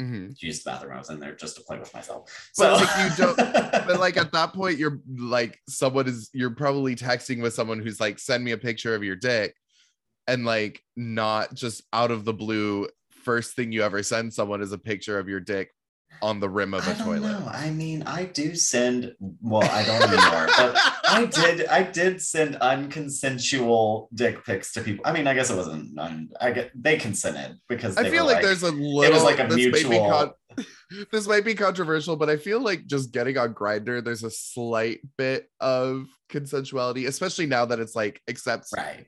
[0.00, 0.34] Mhm.
[0.40, 0.94] use the bathroom.
[0.94, 2.30] I was in there just to play with myself.
[2.56, 3.36] But, So like, you don't-
[3.86, 8.00] But like at that point, you're like someone is you're probably texting with someone who's
[8.00, 9.54] like, send me a picture of your dick,
[10.26, 12.88] and like not just out of the blue,
[13.24, 15.70] first thing you ever send someone is a picture of your dick
[16.20, 17.20] on the rim of a I don't toilet.
[17.32, 17.48] know.
[17.50, 19.14] I mean, I do send.
[19.40, 20.76] Well, I don't anymore, but
[21.08, 21.66] I did.
[21.66, 25.04] I did send unconsensual dick pics to people.
[25.06, 25.98] I mean, I guess it wasn't.
[25.98, 29.02] Un, I get they consented because I feel were like, there's a little.
[29.02, 30.10] it was like a this mutual.
[30.10, 30.66] con-
[31.10, 35.00] this might be controversial, but I feel like just getting on Grindr, there's a slight
[35.16, 39.06] bit of consensuality, especially now that it's like accepts right.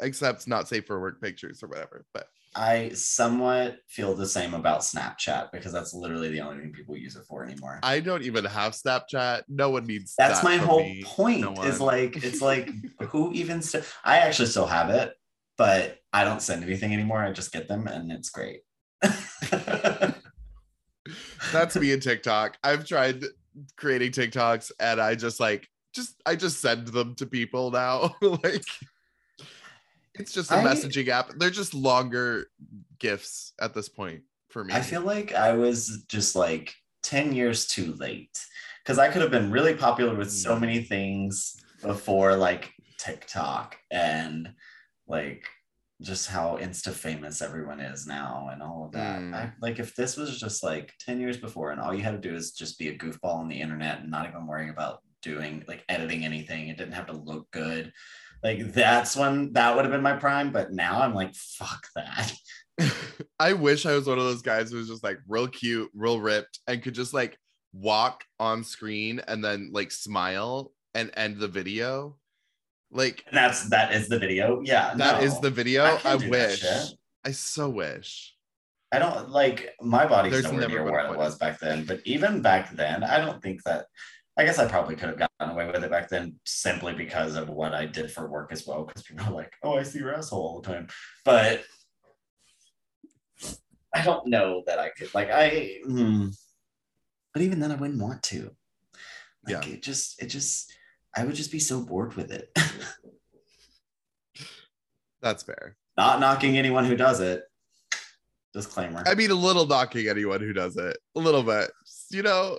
[0.00, 2.04] Accepts not safe for work pictures or whatever.
[2.12, 6.96] But I somewhat feel the same about Snapchat because that's literally the only thing people
[6.96, 7.80] use it for anymore.
[7.82, 9.42] I don't even have Snapchat.
[9.48, 11.02] No one needs that's that my whole me.
[11.04, 11.40] point.
[11.42, 12.70] No is like it's like
[13.08, 15.14] who even st- I actually still have it,
[15.58, 17.22] but I don't send anything anymore.
[17.22, 18.62] I just get them and it's great.
[21.52, 22.56] That's me and TikTok.
[22.64, 23.22] I've tried
[23.76, 28.14] creating TikToks and I just like just I just send them to people now.
[28.22, 28.64] like
[30.18, 31.30] it's just a I- messaging app.
[31.38, 32.46] They're just longer
[32.98, 34.74] gifts at this point for me.
[34.74, 38.38] I feel like I was just like 10 years too late
[38.82, 40.60] because I could have been really popular with so Mm.
[40.60, 44.52] many things before like TikTok and
[45.06, 45.44] like
[46.02, 49.20] just how insta famous everyone is now and all of that.
[49.20, 49.34] Mm.
[49.34, 52.28] I, like if this was just like 10 years before and all you had to
[52.28, 55.64] do is just be a goofball on the internet and not even worrying about doing
[55.66, 57.92] like editing anything, it didn't have to look good.
[58.42, 62.32] Like that's when that would have been my prime, but now I'm like, fuck that.
[63.38, 66.20] I wish I was one of those guys who was just like real cute, real
[66.20, 67.38] ripped, and could just like
[67.72, 72.16] walk on screen and then like smile and end the video.
[72.90, 74.60] Like And that's that is the video.
[74.62, 74.94] Yeah.
[74.96, 75.40] that is no.
[75.40, 75.84] the video.
[75.84, 76.64] I I, can't do that wish.
[77.24, 78.34] I so wish.
[78.92, 81.84] I don't like my body's There's nowhere never near where it was back then.
[81.84, 83.86] But even back then, I don't think that.
[84.38, 87.48] I guess I probably could have gotten away with it back then simply because of
[87.48, 88.84] what I did for work as well.
[88.84, 90.88] Because people are like, "Oh, I see your asshole all the time,"
[91.24, 91.64] but
[93.94, 95.14] I don't know that I could.
[95.14, 96.28] Like I, hmm.
[97.32, 98.50] but even then, I wouldn't want to.
[99.46, 99.72] Like, Yeah.
[99.72, 100.70] It just, it just,
[101.16, 102.54] I would just be so bored with it.
[105.22, 105.76] That's fair.
[105.96, 107.44] Not knocking anyone who does it.
[108.52, 109.02] Disclaimer.
[109.06, 111.70] I mean, a little knocking anyone who does it, a little bit.
[112.10, 112.58] You know,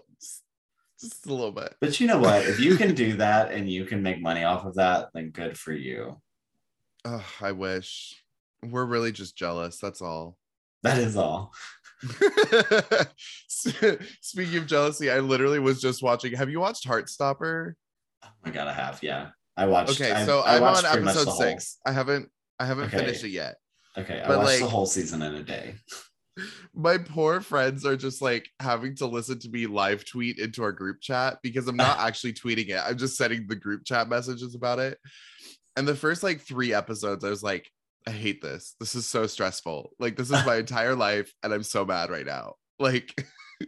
[1.00, 1.76] just, just a little bit.
[1.82, 2.46] But you know what?
[2.46, 5.58] If you can do that and you can make money off of that, then good
[5.58, 6.22] for you.
[7.06, 8.24] Oh, I wish.
[8.64, 9.78] We're really just jealous.
[9.78, 10.38] That's all.
[10.84, 11.54] That is all.
[13.48, 16.34] Speaking of jealousy, I literally was just watching.
[16.34, 17.74] Have you watched Heartstopper?
[18.24, 19.00] Oh my god, I have.
[19.02, 20.00] Yeah, I watched.
[20.02, 21.78] Okay, so I I'm watched on episode the whole- six.
[21.86, 22.30] I haven't
[22.60, 22.98] I haven't Okay.
[23.00, 23.56] finished it yet.
[23.98, 25.76] Okay, I but, watched the whole season in a day.
[26.74, 30.72] My poor friends are just like having to listen to me live tweet into our
[30.72, 32.82] group chat because I'm not actually tweeting it.
[32.84, 34.98] I'm just sending the group chat messages about it.
[35.76, 37.70] And the first like three episodes, I was like,
[38.08, 38.76] I hate this.
[38.80, 39.92] This is so stressful.
[40.00, 42.54] Like this is my entire life, and I'm so mad right now.
[42.80, 43.14] Like,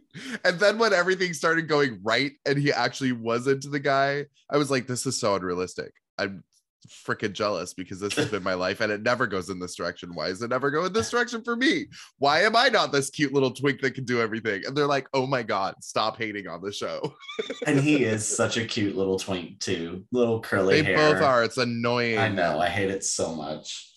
[0.45, 4.57] and then when everything started going right and he actually was into the guy, I
[4.57, 5.91] was like, this is so unrealistic.
[6.17, 6.43] I'm
[6.87, 10.13] freaking jealous because this has been my life and it never goes in this direction.
[10.13, 11.87] Why does it never go in this direction for me?
[12.17, 14.63] Why am I not this cute little twink that can do everything?
[14.65, 17.13] And they're like, oh my God, stop hating on the show.
[17.65, 21.13] And he is such a cute little twink too, little curly They hair.
[21.13, 21.43] both are.
[21.43, 22.17] It's annoying.
[22.17, 22.59] I know.
[22.59, 23.91] I hate it so much.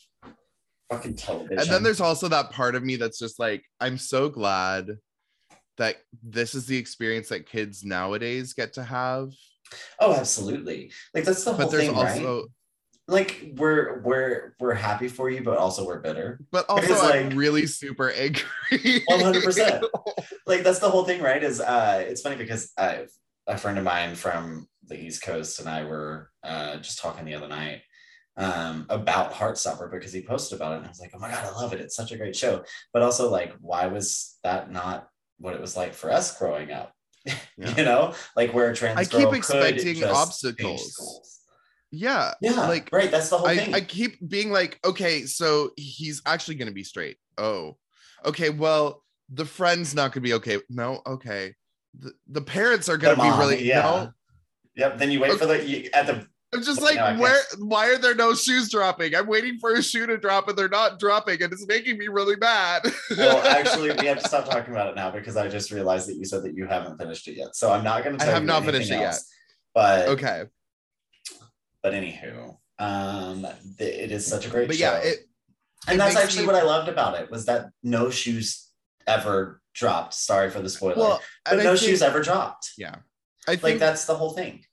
[0.90, 1.58] Fucking television.
[1.58, 4.98] And then there's also that part of me that's just like, I'm so glad
[5.78, 9.30] that this is the experience that kids nowadays get to have.
[10.00, 10.92] Oh, absolutely.
[11.14, 12.44] Like that's the whole but there's thing, also right?
[13.08, 16.40] Like we're we're we're happy for you, but also we're bitter.
[16.52, 18.42] but also Because, I'm like- really super angry
[19.10, 19.82] 100%.
[20.46, 22.98] like that's the whole thing right is uh it's funny because uh,
[23.48, 27.34] a friend of mine from the east coast and i were uh just talking the
[27.34, 27.82] other night
[28.36, 31.44] um about heartstopper because he posted about it and i was like oh my god
[31.44, 35.08] i love it it's such a great show but also like why was that not
[35.38, 36.92] what it was like for us growing up
[37.58, 37.76] Yeah.
[37.76, 41.40] you know like where a trans I keep could expecting just obstacles.
[41.92, 45.70] Yeah yeah like right that's the whole I, thing I keep being like, okay, so
[45.76, 47.18] he's actually gonna be straight.
[47.38, 47.76] Oh,
[48.24, 48.50] okay.
[48.50, 50.58] Well, the friend's not gonna be okay.
[50.68, 51.54] No, okay.
[51.98, 54.12] The, the parents are gonna The be mom, really yeah no.
[54.74, 57.18] yep then you wait for the you, at the I'm just like, can't.
[57.18, 57.40] where?
[57.58, 59.14] Why are there no shoes dropping?
[59.14, 62.08] I'm waiting for a shoe to drop, and they're not dropping, and it's making me
[62.08, 62.82] really mad.
[63.16, 66.16] well, actually, we have to stop talking about it now because I just realized that
[66.16, 67.56] you said that you haven't finished it yet.
[67.56, 68.22] So I'm not going to.
[68.24, 69.18] I have not finished it yet.
[69.74, 70.44] But okay,
[71.82, 73.46] but anywho, um,
[73.78, 75.18] th- it is such a great but show, yeah, it,
[75.86, 78.68] and it that's actually me- what I loved about it was that no shoes
[79.06, 80.14] ever dropped.
[80.14, 82.70] Sorry for the spoiler, well, but no I shoes ever dropped.
[82.78, 82.96] yeah,
[83.48, 84.64] I think Like that's the whole thing.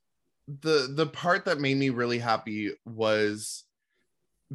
[0.47, 3.64] the the part that made me really happy was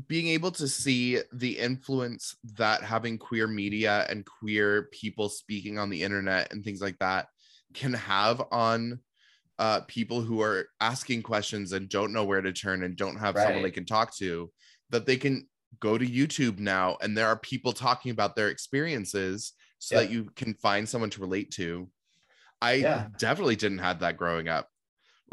[0.09, 5.88] being able to see the influence that having queer media and queer people speaking on
[5.88, 7.28] the internet and things like that
[7.74, 8.98] can have on
[9.59, 13.38] uh people who are asking questions and don't know where to turn and don't have
[13.38, 14.50] someone they can talk to
[14.90, 15.46] that they can
[15.80, 20.02] go to YouTube now and there are people talking about their experiences so Yeah.
[20.02, 21.88] that you can find someone to relate to.
[22.62, 23.07] I Yeah.
[23.18, 24.68] definitely didn't have that growing up.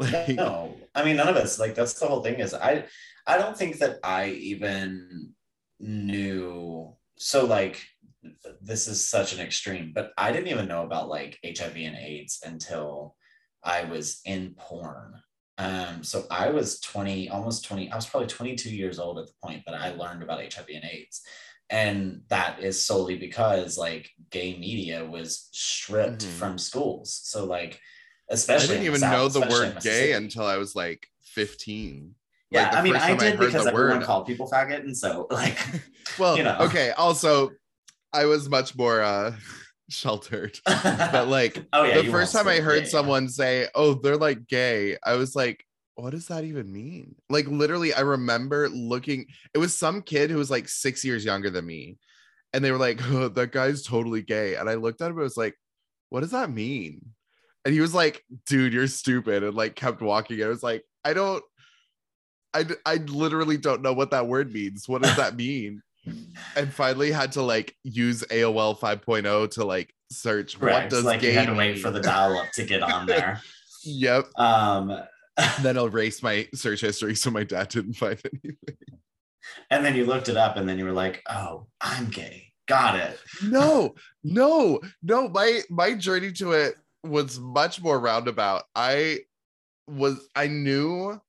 [0.00, 2.84] Like no i mean none of us like that's the whole thing is i
[3.26, 5.32] i don't think that i even
[5.78, 7.84] knew so like
[8.60, 12.40] this is such an extreme but i didn't even know about like hiv and aids
[12.44, 13.14] until
[13.64, 15.14] i was in porn
[15.58, 19.32] um so i was 20 almost 20 i was probably 22 years old at the
[19.42, 21.22] point that i learned about hiv and aids
[21.70, 26.38] and that is solely because like gay media was stripped Mhm.
[26.38, 27.80] from schools so like
[28.28, 32.14] especially I didn't even South, know the word gay until I was like 15.
[32.50, 34.96] Yeah, Like, I mean, I did heard because the everyone word- called people faggot, and
[34.96, 35.58] so like,
[36.18, 36.56] Well, you know.
[36.60, 36.92] okay.
[36.92, 37.50] Also,
[38.12, 39.34] I was much more uh
[39.92, 40.58] sheltered.
[40.66, 42.90] But like oh yeah, the first time I heard gay, yeah.
[42.90, 45.64] someone say, "Oh, they're like gay," I was like,
[45.94, 49.26] "What does that even mean?" Like literally, I remember looking.
[49.54, 51.98] It was some kid who was like six years younger than me,
[52.52, 55.12] and they were like, oh, "That guy's totally gay," and I looked at him.
[55.12, 55.56] and I was like,
[56.08, 57.04] "What does that mean?"
[57.64, 60.36] And he was like, "Dude, you're stupid," and like kept walking.
[60.36, 61.44] And I was like, "I don't."
[62.54, 64.86] I, I literally don't know what that word means.
[64.86, 65.80] What does that mean?
[66.04, 70.90] And finally had to like use AOL 5.0 to like search what Correct.
[70.90, 71.82] does like you had to wait mean?
[71.82, 73.40] for the dial up to get on there.
[73.84, 74.26] Yep.
[74.38, 74.96] um,
[75.62, 78.56] Then I'll erase my search history so my dad didn't find anything.
[79.70, 83.00] and then you looked it up, and then you were like, "Oh, I'm gay." Got
[83.00, 83.18] it.
[83.42, 85.28] No, no, no.
[85.28, 88.62] My my journey to it was much more roundabout.
[88.76, 89.20] I
[89.88, 91.20] was I knew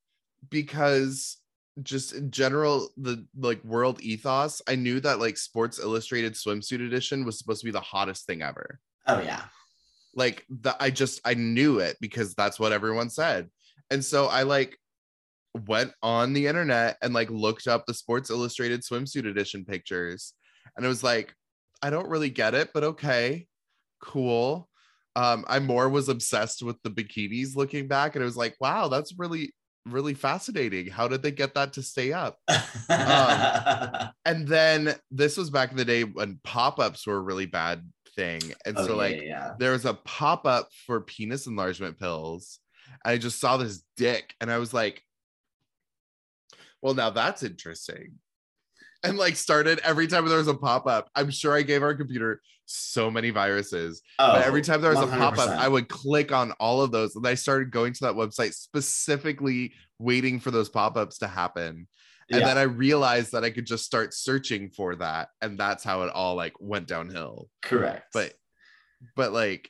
[0.52, 1.38] because
[1.82, 7.26] just in general the like world ethos, I knew that like Sports Illustrated swimsuit edition
[7.26, 8.80] was supposed to be the hottest thing ever.
[9.08, 9.44] Oh yeah.
[10.16, 13.50] like the i just i knew it because that's what everyone said
[13.90, 14.78] and so i like
[15.68, 20.34] went on the internet and like looked up the sports illustrated swimsuit edition pictures
[20.78, 21.34] and it was like
[21.82, 23.46] i don't really get it but okay
[24.02, 24.70] cool
[25.16, 28.88] um i more was obsessed with the bikinis looking back and it was like wow
[28.88, 29.54] that's really
[29.86, 30.88] really fascinating.
[30.88, 32.38] How did they get that to stay up?
[32.48, 37.88] Um, and then this was back in the day when pop-ups were a really bad
[38.16, 38.42] thing.
[38.66, 42.60] And Oh, so yeah, like yeah, there was a pop-up for penis enlargement pills
[43.06, 45.02] i just saw this dick and i was like
[46.82, 48.20] well now that's interesting
[49.04, 51.10] and like started every time there was a pop-up.
[51.16, 55.02] I'm sure i gave our computer so many viruses oh, but every time there was
[55.02, 58.14] a pop-up i would click on all of those and i started going to that
[58.14, 61.88] website specifically waiting for those pop-ups to happen.
[62.32, 62.46] And Yeah.
[62.48, 66.12] then i realized that i could just start searching for that and that's how it
[66.14, 67.50] all like went downhill.
[67.62, 68.06] Correct.
[68.14, 68.34] but
[69.16, 69.70] but like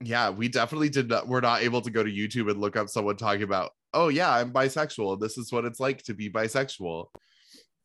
[0.00, 2.88] yeah we definitely did not we're not able to go to youtube and look up
[2.88, 7.06] someone talking about oh yeah i'm bisexual this is what it's like to be bisexual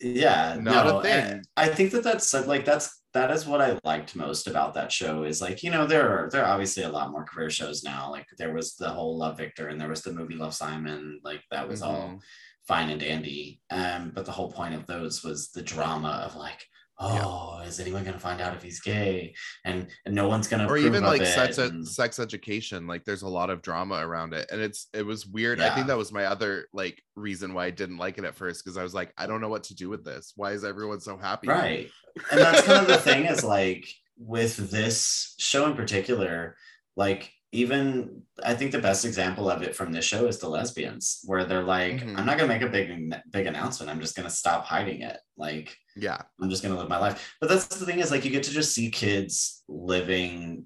[0.02, 1.12] yeah Not a no, thing.
[1.14, 4.92] and i think that that's like that's that is what i liked most about that
[4.92, 7.84] show is like you know there are there are obviously a lot more career shows
[7.84, 11.20] now like there was the whole love victor and there was the movie love simon
[11.24, 12.20] like that was all Mhm.
[12.68, 16.66] fine and dandy um but the whole point of those was the drama of like
[17.02, 19.34] oh is anyone going to find out if he's gay?
[19.64, 23.22] And, and no one's going to or even like sex and- sex education like there's
[23.22, 25.62] a lot of drama around it and it's it was weird.
[25.62, 28.64] I think that was my other like reason why i didn't like it at first
[28.64, 30.34] because i was like i don't know what to do with this.
[30.36, 31.48] Why is everyone so happy?
[31.48, 31.90] Right.
[32.32, 33.86] And that's kind of the thing is like
[34.18, 36.56] with this show in particular
[36.98, 41.20] like even i think the best example of it from this show is the lesbians
[41.26, 42.18] where they're like Mhm.
[42.18, 43.90] i'm not going to make a big big announcement.
[43.90, 45.18] I'm just going to stop hiding it.
[45.38, 48.24] Like yeah i'm just going to live my life but that's the thing is like
[48.26, 50.66] you get to just see kids living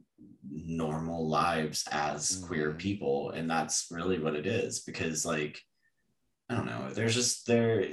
[0.50, 2.78] normal lives as queer Mhm.
[2.78, 5.60] people and that's really what it is because like
[6.48, 6.92] I don't know.
[6.94, 7.90] There's just there.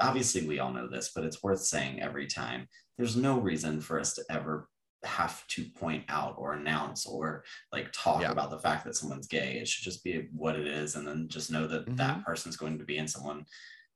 [0.00, 2.68] Obviously, we all know this, but it's worth saying every time.
[2.98, 4.68] There's no reason for us to ever
[5.02, 8.32] have to point out or announce or like talk Yeah.
[8.32, 9.58] about the fact that someone's gay.
[9.60, 11.96] It should just be what it is, and then just know that Mhm.
[11.96, 13.46] that person's going to be in someone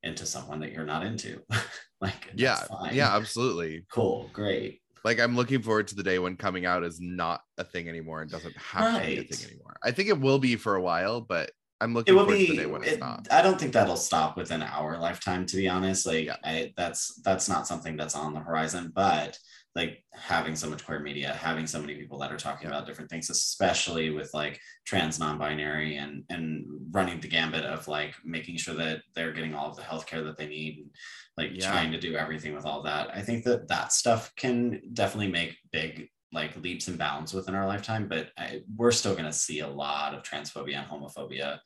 [0.02, 1.42] into someone that you're not into.
[2.00, 2.58] like, yeah
[2.92, 4.80] yeah absolutely cool, great.
[5.04, 8.22] like i'm looking forward to the day when coming out is not a thing anymore
[8.22, 10.80] and doesn't have to be a thing anymore i think it will be for a
[10.82, 11.50] while but
[11.82, 13.60] i'm looking it will forward to the be day when it's it- not i don't
[13.60, 16.36] think that'll stop within our lifetime to be honest like Yeah.
[16.42, 19.38] I, that's that's not something that's on the horizon but
[19.76, 23.08] like having so much queer media having so many people that are talking about different
[23.08, 28.74] things especially with like trans non-binary and and running the gambit of like making sure
[28.74, 30.90] that they're getting all of the healthcare that they need and
[31.36, 31.70] like Yeah.
[31.70, 35.56] trying to do everything with all that i think that that stuff can definitely make
[35.72, 39.60] big like leaps and bounds within our lifetime but I, we're still going to see
[39.60, 41.58] a lot of transphobia and homophobia oh,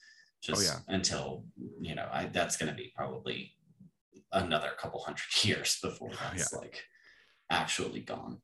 [0.42, 0.94] just Oh, yeah.
[0.94, 1.44] until
[1.80, 3.52] you know I, that's going to be probably
[4.32, 6.82] another couple hundred years before that's like
[7.54, 8.38] actually gone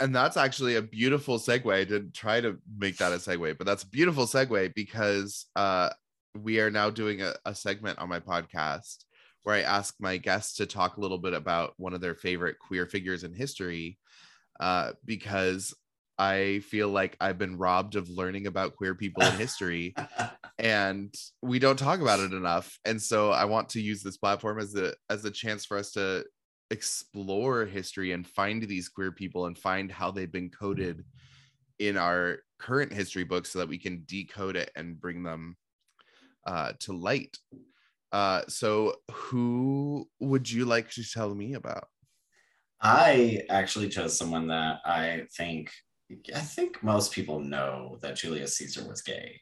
[0.00, 1.72] and that's actually a beautiful segue.
[1.72, 5.90] I didn't try to make that a segue, but that's a beautiful segue because uh,
[6.34, 9.04] we are now doing a, a segment on my podcast
[9.42, 12.58] where I ask my guests to talk a little bit about one of their favorite
[12.58, 13.98] queer figures in history,
[14.58, 15.74] uh, because
[16.18, 19.94] I feel like I've been robbed of learning about queer people in history,
[20.58, 22.78] and we don't talk about it enough.
[22.84, 25.92] And so I want to use this platform as a as a chance for us
[25.92, 26.24] to
[26.70, 31.04] explore history and find these queer people and find how they've been coded
[31.78, 35.56] in our current history books so that we can decode it and bring them
[36.46, 37.36] uh, to light.
[38.12, 41.88] Uh, so, who would you like to tell me about?
[42.82, 45.70] i actually chose someone that i think
[46.34, 49.38] i think most people know that julius caesar was gay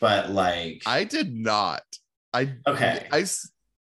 [0.00, 1.82] but like I did not.
[2.32, 3.06] I Okay.
[3.12, 3.24] I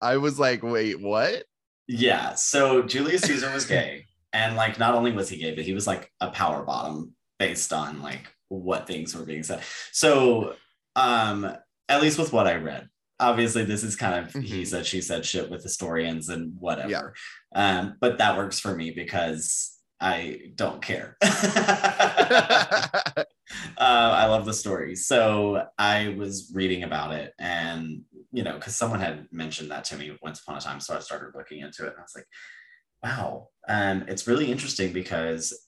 [0.01, 1.45] I was like, wait, what?
[1.93, 2.35] Yeah.
[2.35, 4.05] So Julius Caesar was gay.
[4.33, 7.73] And like not only was he gay, but he was like a power bottom based
[7.73, 9.61] on like what things were being said.
[9.91, 10.55] So
[10.95, 11.53] um
[11.89, 12.89] at least with what I read.
[13.19, 14.67] Obviously, this is kind of he Mhm.
[14.67, 16.91] said, she said shit with historians and whatever.
[16.91, 17.09] Yeah.
[17.55, 21.17] Um, but that works for me because I don't care.
[21.23, 23.25] uh,
[23.79, 24.95] I love the story.
[24.97, 29.97] So I was reading about it, and you know, because someone had mentioned that to
[29.97, 32.27] me once upon a time, so I started looking into it, and I was like,
[33.03, 35.67] "Wow!" Um, it's really interesting because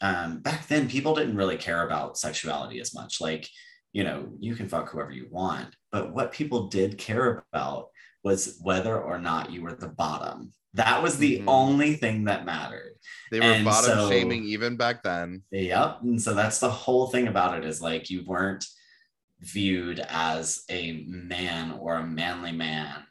[0.00, 3.20] um, back then people didn't really care about sexuality as much.
[3.20, 3.48] Like,
[3.92, 7.88] you know, you can fuck whoever you want, but what people did care about
[8.22, 10.52] was whether or not you were the bottom.
[10.74, 11.44] That was the Mhm.
[11.48, 12.94] only thing that mattered.
[13.30, 15.42] they were And bottom so- shaming even back then.
[15.50, 16.02] Yep.
[16.02, 18.64] And so that's the whole thing about it is like you weren't
[19.40, 23.04] viewed as a man or a manly man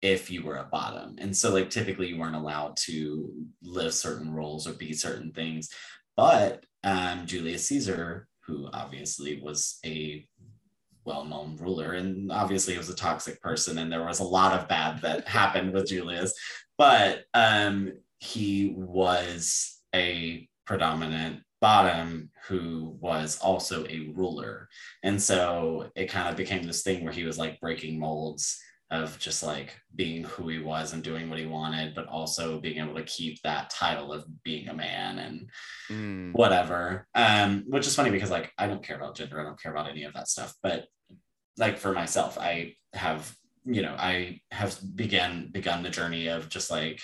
[0.00, 1.16] if you were a bottom.
[1.18, 3.32] And so like typically you weren't allowed to
[3.62, 5.70] live certain roles or be certain things.
[6.16, 10.26] But um, Julius Caesar, who obviously was a
[11.04, 14.68] well-known ruler and obviously he was a toxic person and there was a lot of
[14.68, 16.34] bad that happened with Julius,
[16.76, 24.68] but um, he was a predominant bottom who was also a ruler.
[25.02, 28.60] And so it kind of became this thing where he was like breaking molds
[28.90, 32.78] of just like being who he was and doing what he wanted, but also being
[32.78, 35.48] able to keep that title of being a man and
[35.90, 37.06] Mm, whatever.
[37.14, 39.90] Um, which is funny because like I don't care about gender, I don't care about
[39.90, 40.54] any of that stuff.
[40.62, 40.86] But
[41.58, 43.34] like for myself, I have,
[43.64, 47.00] you know, I have began begun the journey of just like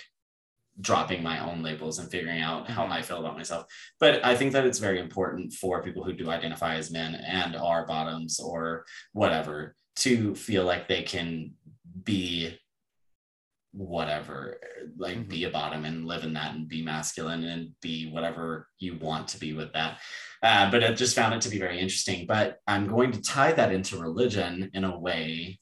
[0.81, 2.93] dropping my own labels and figuring out how Mhm.
[2.93, 3.67] I feel about myself.
[3.99, 7.57] But I think that it's very important for people who do identify as men and
[7.57, 11.55] are bottoms or whatever to feel like they can
[12.05, 12.59] be
[13.73, 14.59] whatever
[14.97, 18.97] like be a bottom and live in that and be masculine and be whatever you
[18.97, 20.01] want to be with that
[20.43, 23.53] uh, but i just found it to be very interesting but i'm going to tie
[23.53, 25.59] that into religion in a way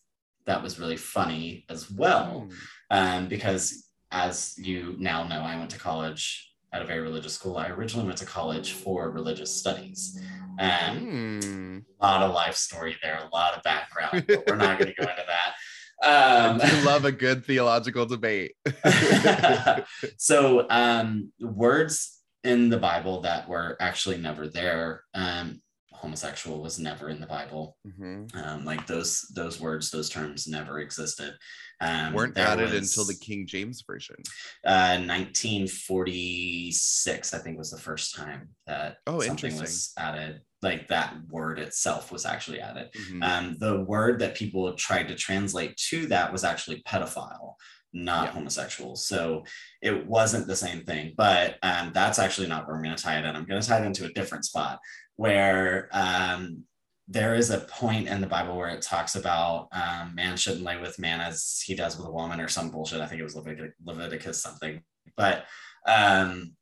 [0.47, 2.57] that was really funny as well mm.
[2.91, 7.57] um, because as you now know i went to college at a very religious school.
[7.57, 10.21] I originally went to college for religious studies.
[10.59, 11.79] And Hmm.
[12.01, 15.03] a lot of life story there, a lot of background, but we're not going to
[15.03, 15.55] go into that.
[16.03, 18.53] Um, I love a good theological debate.
[20.17, 25.03] so um, words in the Bible that were actually never there.
[25.15, 25.61] Um,
[26.07, 27.77] homosexual was never in the Bible.
[27.87, 28.35] Mhm.
[28.37, 31.35] Um, like those those words, those terms never existed.
[31.81, 34.17] Um, Weren't added was, until the King James version.
[34.65, 37.35] uh, 1946.
[37.35, 40.41] I think was the first time that Oh, something was added.
[40.63, 42.91] Like that word itself was actually added.
[42.95, 43.23] Mhm.
[43.23, 47.55] Um, the word that people tried to translate to that was actually pedophile,
[47.93, 48.33] not Yeah.
[48.33, 48.97] homosexual.
[48.97, 49.45] So
[49.83, 51.13] it wasn't the same thing.
[51.17, 53.37] But um, that's actually not where I'm going to tie it in.
[53.37, 54.79] I'm going to tie it into a different spot
[55.17, 56.65] where um,
[57.09, 60.77] there is a point in the Bible where it talks about um, man shouldn't lay
[60.81, 63.01] with man as he does with a woman or some bullshit.
[63.01, 64.83] I think it was Levitic- Leviticus something.
[65.17, 65.45] But
[65.87, 66.55] um,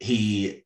[0.00, 0.64] he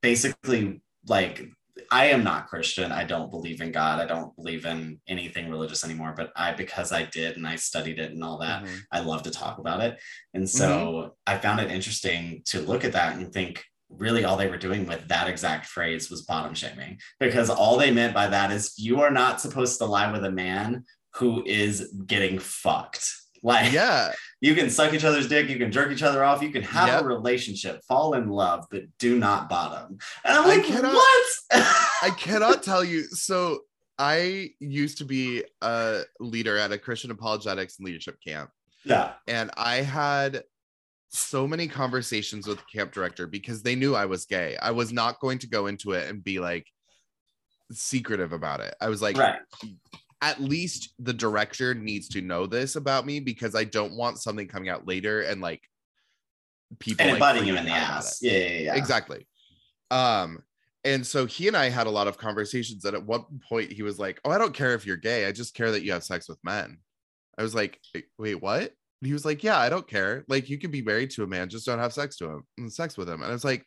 [0.00, 1.46] basically like
[1.90, 2.92] I am not Christian.
[2.92, 3.98] I don't believe in God.
[4.00, 6.12] I don't believe in anything religious anymore.
[6.16, 8.78] But I, because I did and I studied it and all that, Mhm.
[8.92, 9.98] I love to talk about it.
[10.34, 13.64] And so I found it interesting to look at that and think
[13.98, 17.90] really all they were doing with that exact phrase was bottom shaming because all they
[17.90, 20.84] meant by that is you are not supposed to lie with a man
[21.14, 23.08] who is getting fucked.
[23.44, 24.12] Like Yeah.
[24.40, 26.86] you can suck each other's dick, you can jerk each other off, you can have
[26.86, 27.02] Yep.
[27.02, 29.98] a relationship, fall in love, but do not bottom.
[30.24, 31.26] And I'm I like, cannot- what?
[31.50, 33.02] I cannot tell you.
[33.06, 33.62] So
[33.98, 38.48] I used to be a leader at a Christian apologetics and leadership camp.
[38.84, 40.44] yeah, And I had
[41.12, 44.56] so many conversations with the camp director because they knew I was gay.
[44.60, 46.66] I was not going to go into it and be like
[47.70, 48.74] secretive about it.
[48.80, 49.38] I was like, right.
[50.22, 54.48] at least the director needs to know this about me because I don't want something
[54.48, 55.62] coming out later and like
[56.78, 58.20] people And like biting you in the ass.
[58.22, 58.74] Yeah, yeah, yeah.
[58.74, 59.26] Exactly.
[59.90, 60.42] Um,
[60.84, 62.84] and so he and I had a lot of conversations.
[62.86, 65.26] And at one point, he was like, "Oh, I don't care if you're gay.
[65.26, 66.78] I just care that you have sex with men."
[67.38, 67.78] I was like,
[68.18, 68.72] "Wait, what?"
[69.02, 70.24] And he was like, "Yeah, I don't care.
[70.28, 72.72] Like, you can be married to a man, just don't have sex to him, and
[72.72, 73.66] sex with him." And I was like,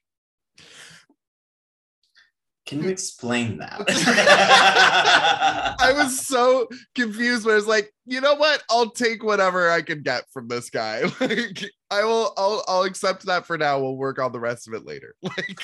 [2.66, 3.84] Can you explain that?
[5.78, 7.46] I was so confused.
[7.46, 8.64] Where I was like, "You know what?
[8.70, 11.04] I'll take whatever I can get from this guy.
[11.20, 12.34] Like, I will.
[12.38, 12.64] I'll.
[12.70, 13.80] I'll accept that for now.
[13.80, 15.60] We'll work on the rest of it later." Like,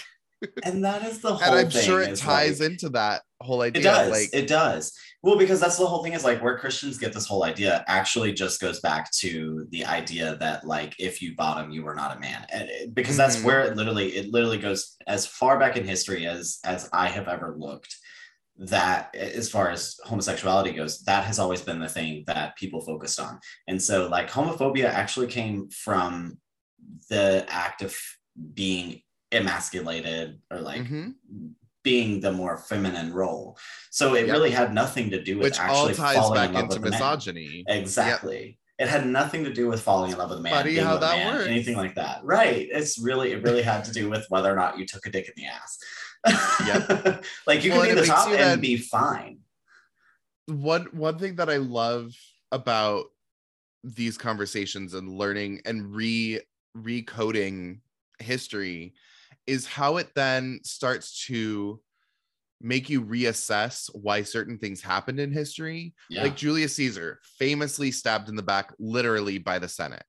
[0.64, 1.50] and that is the whole thing.
[1.50, 3.82] and I'm sure it ties like- into that whole idea.
[3.82, 4.12] It does.
[4.12, 4.94] Like, it does.
[5.24, 8.34] Well, because that's the whole thing is like where Christians get this whole idea actually
[8.34, 12.20] just goes back to the idea that like if you bottom, you were not a
[12.20, 13.44] man, and it- because that's Mhm.
[13.44, 17.28] where it literally it literally goes as far back in history as as I have
[17.28, 17.96] ever looked.
[18.58, 23.20] That as far as homosexuality goes, that has always been the thing that people focused
[23.20, 26.38] on, and so like homophobia actually came from
[27.10, 27.96] the act of
[28.54, 31.13] being emasculated or like mhm.
[31.84, 33.57] being the more feminine role.
[33.89, 34.36] So it Yep.
[34.36, 36.82] really had nothing to do with which all actually ties falling back in love into
[36.82, 37.63] with misogyny.
[37.67, 38.59] Exactly.
[38.77, 40.97] It had nothing to do with falling in love with a man, Funny being how
[40.97, 41.47] that man, works.
[41.47, 42.23] anything like that.
[42.23, 42.67] Right.
[42.71, 45.27] It's really, it really had to do with whether or not you took a dick
[45.27, 45.77] in the ass.
[46.65, 47.23] Yep.
[47.47, 49.39] like you Well, can be the top and then- be fine.
[50.47, 52.11] One one thing that I love
[52.51, 53.05] about
[53.84, 56.41] these conversations and learning and re
[56.77, 57.79] recoding
[58.19, 58.93] history
[59.48, 61.80] is how it then starts to
[62.62, 65.96] make you reassess why certain things happened in history.
[66.10, 66.24] Yeah.
[66.24, 70.04] Like Julius Caesar, famously stabbed in the back literally by the Senate.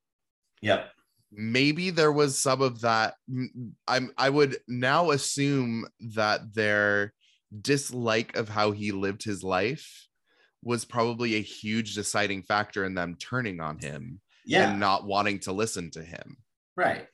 [0.60, 0.90] yep.
[1.32, 3.14] maybe there was some of that
[3.88, 7.14] i'm i would now assume that their
[7.62, 10.08] dislike of how he lived his life
[10.62, 14.70] was probably a huge deciding factor in them turning on him Yeah.
[14.72, 16.36] and not wanting to listen to him
[16.76, 17.06] Right.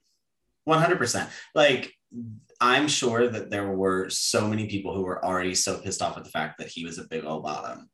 [0.68, 1.28] 100%.
[1.54, 1.92] Like,
[2.60, 6.24] I'm sure that there were so many people who were already so pissed off at
[6.24, 7.88] the fact that he was a big old bottom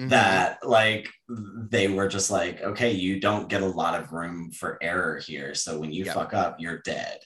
[0.00, 0.08] Mhm.
[0.10, 4.78] that, like, they were just like, okay, you don't get a lot of room for
[4.82, 5.54] error here.
[5.54, 6.14] So when you Yeah.
[6.14, 7.18] fuck up, you're dead.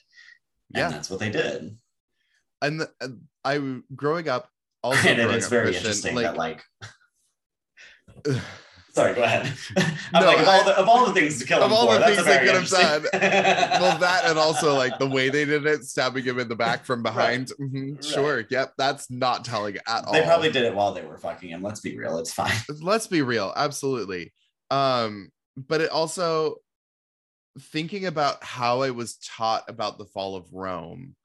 [0.73, 0.89] And Yeah.
[0.89, 1.77] that's what they did.
[2.61, 2.91] and the,
[3.45, 3.57] i
[3.95, 4.51] growing up
[4.83, 6.63] also and it's very Christian, interesting like, that, like,
[8.99, 9.51] sorry, go ahead.
[10.13, 11.73] I'm No, like, of, I- all the, of all the things to kill of him
[11.77, 13.09] all for, the things they could have interesting-
[13.81, 16.85] well that and also like the way they did it stabbing him in the back
[16.85, 18.03] from behind Mhm, Right.
[18.05, 21.49] sure yep that's not telling at all They probably did it while they were fucking
[21.49, 21.61] him.
[21.63, 22.17] Let's be real.
[22.19, 22.53] It's fine.
[22.81, 24.33] let's be real absolutely
[24.71, 26.55] um but it also
[27.59, 31.15] thinking about how i was taught about the fall of rome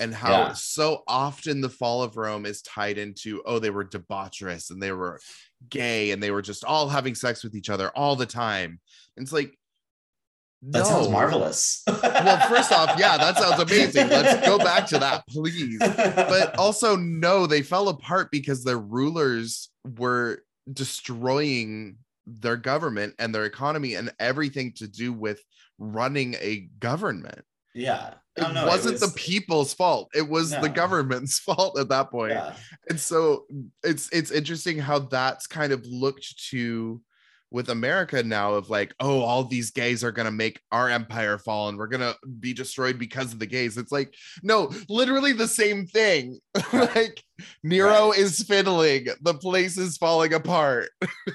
[0.00, 0.52] and how Yeah.
[0.52, 4.92] so often the fall of rome is tied into oh they were debaucherous and they
[4.92, 5.18] were
[5.70, 8.80] gay and they were just all having sex with each other all the time
[9.16, 9.58] and it's like
[10.62, 11.82] That sounds marvelous.
[11.86, 14.08] Well, first off, yeah, that sounds amazing.
[14.08, 15.78] Let's go back to that, please.
[15.78, 23.44] But also, no, they fell apart because their rulers were destroying their government and their
[23.44, 25.40] economy and everything to do with
[25.78, 27.44] running a government.
[27.74, 28.14] Yeah.
[28.36, 30.10] It no, wasn't was- the people's fault.
[30.14, 32.32] It was the government's fault at that point.
[32.32, 32.54] Yeah.
[32.88, 33.46] And so
[33.82, 37.00] it's it's interesting how that's kind of looked to
[37.50, 41.68] with America now of like, oh, all these gays are gonna make our empire fall
[41.68, 43.78] and we're gonna be destroyed because of the gays.
[43.78, 46.38] It's like, no, literally the same thing.
[46.72, 47.22] like
[47.62, 50.90] Nero is fiddling, the place is falling apart.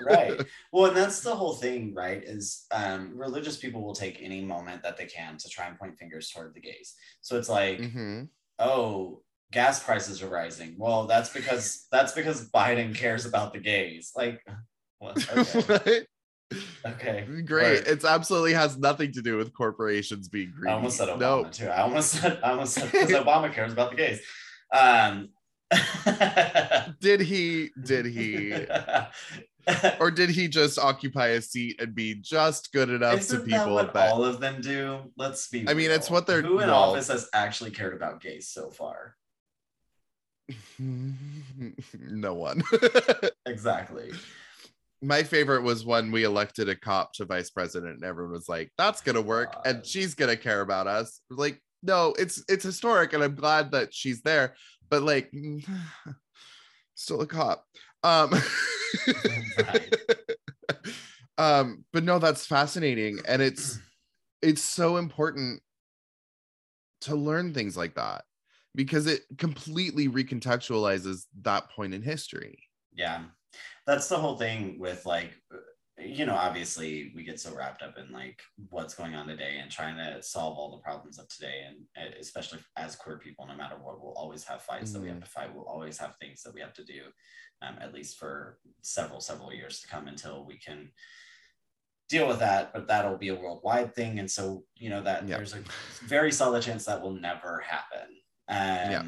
[0.05, 0.41] right
[0.73, 4.83] well and that's the whole thing right is um religious people will take any moment
[4.83, 8.27] that they can to try and point fingers toward the gays so it's like Mhm.
[8.59, 14.11] oh gas prices are rising well that's because that's because biden cares about the gays
[14.15, 14.41] like
[15.03, 16.01] well, okay
[16.85, 17.79] okay Great.
[17.79, 17.87] Word.
[17.87, 20.71] It's absolutely has nothing to do with corporations being greedy.
[20.71, 23.73] i almost said obama No, too i almost said i almost said because obama cares
[23.73, 24.21] about the gays
[24.71, 25.29] um
[26.99, 27.69] did he?
[27.83, 28.53] Did he?
[29.99, 33.57] or did he just occupy a seat and be just good enough Isn't to that
[33.59, 34.99] people what that, all of them do?
[35.17, 35.67] Let's be.
[35.67, 38.69] I mean, it's what they're- Who in well- office has actually cared about gays so
[38.69, 39.15] far?
[40.77, 42.61] no one
[43.47, 44.11] Exactly.
[45.03, 48.71] My favorite was when we elected a cop to vice president and everyone was like
[48.77, 51.19] that's gonna work and she's gonna care about us.
[51.29, 54.55] Like no it's it's historic and i'm glad that she's there
[54.89, 55.31] but like
[56.95, 57.65] still a cop.
[58.03, 58.33] Um
[59.57, 59.95] Right.
[61.37, 63.79] um but no that's fascinating and it's
[64.41, 65.61] it's so important
[67.01, 68.23] to learn things like that
[68.75, 72.57] because it completely recontextualizes that point in history.
[72.93, 73.23] Yeah,
[73.85, 75.31] that's the whole thing with like,
[75.99, 79.69] you know, obviously we get so wrapped up in like what's going on today and
[79.69, 83.55] trying to solve all the problems of today, and uh, especially as queer people, no
[83.55, 85.53] matter what, we'll always have fights that we have to fight.
[85.53, 87.03] We'll always have things that we have to do,
[87.61, 90.91] um, at least for several several years to come until we can
[92.09, 95.37] deal with that but that'll be a worldwide thing and so you know that Yeah.
[95.37, 95.63] there's a
[96.03, 98.07] very solid chance that will never happen
[98.49, 99.03] um Yeah.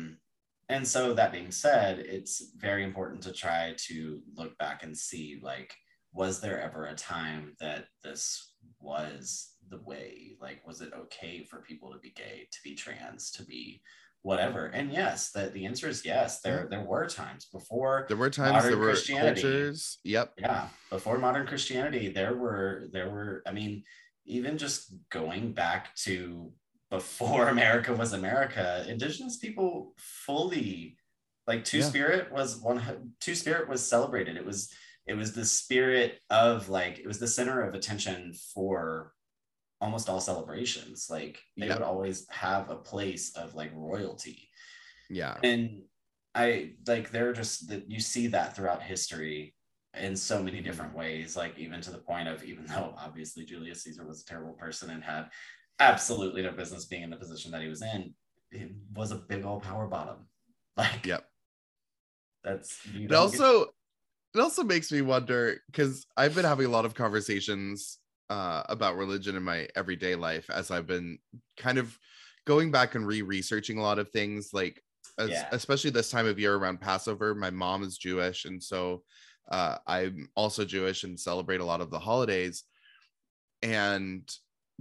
[0.69, 5.39] And so that being said it's very important to try to look back and see
[5.41, 5.75] like
[6.13, 10.37] was there ever a time that this was the way?
[10.39, 13.81] Like was it okay for people to be gay to be trans to be
[14.21, 14.67] whatever?
[14.67, 16.39] And yes that the answer is yes.
[16.41, 19.41] There there were times before there were times Modern there were Christianity.
[19.41, 19.99] cultures.
[20.05, 20.33] Yep.
[20.39, 20.67] Yeah.
[20.89, 23.83] Before modern christianity there were there were i mean
[24.25, 26.51] even just going back to
[26.89, 30.97] before america was america indigenous people fully
[31.47, 31.85] like two Yeah.
[31.85, 34.71] spirit was one two spirit was celebrated it was
[35.07, 39.13] it was the spirit of like it was the center of attention for
[39.81, 41.73] almost all celebrations like they Yeah.
[41.75, 44.49] would always have a place of like royalty
[45.09, 45.81] yeah and
[46.33, 49.53] i like they're just that you see that throughout history
[49.99, 50.63] in so many Mhm.
[50.65, 54.25] different ways like even to the point of even though obviously julius caesar was a
[54.25, 55.29] terrible person and had
[55.79, 58.13] absolutely no business being in the position that he was in
[58.51, 60.27] it was a big old power bottom
[60.77, 61.25] like Yep.
[62.43, 63.65] that's it don't get- also
[64.33, 67.99] it also makes me wonder because i've been having a lot of conversations
[68.29, 71.17] uh, about religion in my everyday life as i've been
[71.57, 71.95] kind of
[72.47, 74.81] going back and re-researching a lot of things like
[75.19, 75.47] as, Yeah.
[75.51, 79.03] especially this time of year around passover my mom is jewish and so
[79.51, 82.63] uh, i'm also jewish and celebrate a lot of the holidays
[83.61, 84.27] and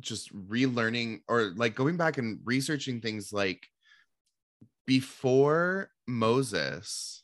[0.01, 3.67] just relearning or like going back and researching things like
[4.87, 7.23] before moses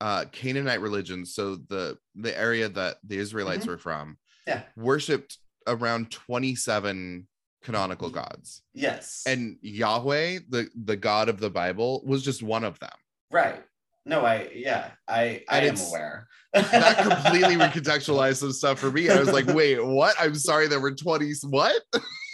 [0.00, 3.68] uh canaanite religion, so the the area that the israelites Mhm.
[3.68, 4.62] were from Yeah.
[4.76, 7.28] worshipped around 27
[7.62, 8.14] canonical Mhm.
[8.14, 12.96] gods yes and yahweh the the god of the bible was just one of them
[13.30, 13.62] right
[14.06, 16.26] no i yeah i i And am aware.
[16.52, 19.08] that completely recontextualized some stuff for me.
[19.08, 20.16] I was like wait what?
[20.18, 21.82] I'm sorry there were 20 what?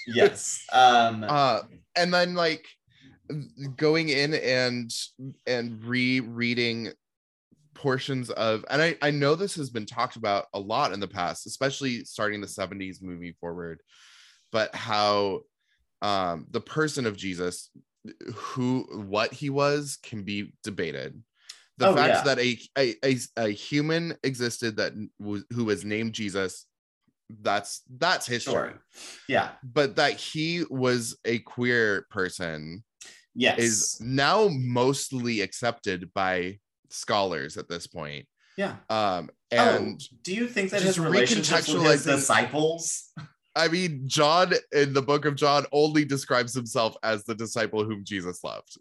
[0.07, 1.61] Yes um uh
[1.97, 2.65] and then like
[3.77, 4.91] going in and
[5.47, 6.93] and rereading
[7.75, 11.09] portions of and I, I know this has been talked about a lot in the
[11.09, 13.81] past especially starting the 70s moving forward
[14.51, 15.41] but how
[16.01, 17.71] um the person of jesus
[18.35, 21.21] who what he was can be debated
[21.79, 22.35] the Oh, fact yeah.
[22.35, 26.67] that a, a a a human existed that was who was named jesus
[27.43, 28.53] that's that's history.
[28.53, 28.83] Sure.
[29.29, 29.51] Yeah.
[29.63, 32.85] But that he was a queer person
[33.35, 33.59] yes.
[33.59, 36.59] is now mostly accepted by
[36.91, 38.27] scholars at this point.
[38.57, 38.77] Yeah.
[38.89, 43.13] Um and oh, do you think that his relationships with his disciples
[43.57, 48.05] I mean, John in the book of John only describes himself as the disciple whom
[48.05, 48.77] Jesus loved.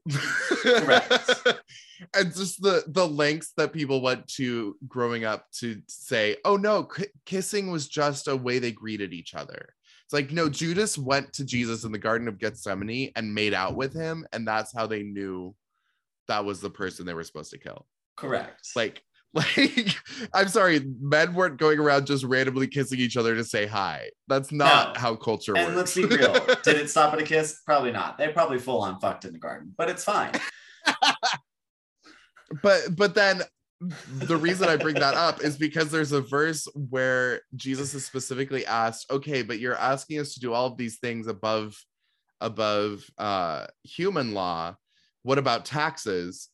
[0.62, 1.48] Correct.
[2.14, 6.84] and just the the lengths that people went to growing up to say, "Oh no,
[6.84, 9.70] k- kissing was just a way they greeted each other."
[10.06, 13.76] It's like, no, Judas went to Jesus in the Garden of Gethsemane and made out
[13.76, 15.56] with him, and that's how they knew
[16.28, 17.88] that was the person they were supposed to kill.
[18.16, 18.68] Correct.
[18.76, 19.02] Like,
[19.36, 19.96] like
[20.34, 24.10] I'm sorry, men weren't going around just randomly kissing each other to say hi.
[24.28, 25.02] That's not No.
[25.02, 25.96] how culture and works.
[25.96, 26.34] And let's be real.
[26.64, 27.62] Did it stop at a kiss?
[27.66, 28.18] Probably not.
[28.18, 30.32] They probably full on fucked in the garden, but it's fine.
[32.62, 33.42] but but then
[34.08, 38.66] the reason I bring that up is because there's a verse where Jesus is specifically
[38.66, 41.76] asked, okay, but you're asking us to do all of these things above
[42.42, 44.76] above uh human law.
[45.24, 46.50] What about taxes?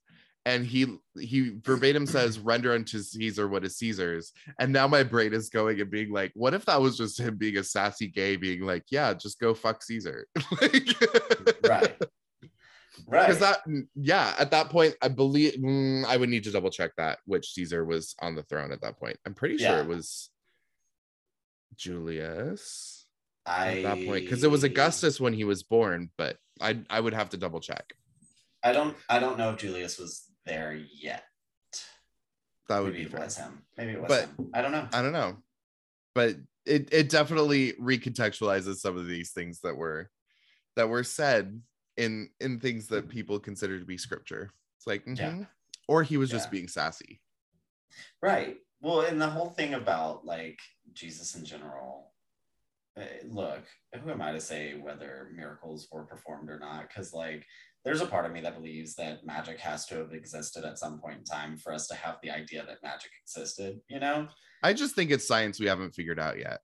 [0.45, 4.31] And he he verbatim says, render unto Caesar what is Caesar's.
[4.59, 7.37] And now my brain is going and being like, what if that was just him
[7.37, 10.25] being a sassy gay, being like, yeah, just go fuck Caesar.
[10.61, 10.95] like,
[11.63, 11.95] Right.
[13.07, 13.25] Right.
[13.25, 13.59] because that
[13.95, 17.53] yeah at that point i believe mm, i would need to double check that which
[17.53, 19.81] caesar was on the throne at that point i'm pretty sure Yeah.
[19.81, 20.29] it was
[21.75, 23.05] julius
[23.45, 26.99] I at that point because it was augustus when he was born but i i
[26.99, 27.93] would have to double check
[28.63, 31.23] I don't I don't know if Julius was there yet.
[32.69, 33.21] that would Maybe be it fair.
[33.25, 33.61] was him.
[33.77, 34.49] Maybe it was But- him.
[34.53, 34.87] I don't know.
[34.93, 35.37] i don't know
[36.13, 36.35] but
[36.65, 40.09] it it definitely recontextualizes some of these things that were
[40.75, 41.61] that were said
[41.97, 45.31] in in things that people consider to be scripture it's like Yeah.
[45.31, 45.47] mhm.
[45.87, 47.21] or he was just being sassy
[48.21, 48.57] Right.
[48.79, 50.59] Well, and the whole thing about like
[50.93, 52.13] Jesus in general.
[52.97, 53.63] eh, Look,
[54.01, 56.87] who am I to say whether miracles were performed or not?
[56.87, 57.45] Because like,
[57.83, 60.99] there's a part of me that believes that magic has to have existed at some
[60.99, 63.79] point in time for us to have the idea that magic existed.
[63.89, 64.27] You know,
[64.63, 66.61] i just think it's science we haven't figured out yet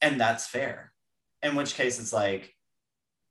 [0.00, 0.92] and that's fair.
[1.42, 2.54] In which case, it's like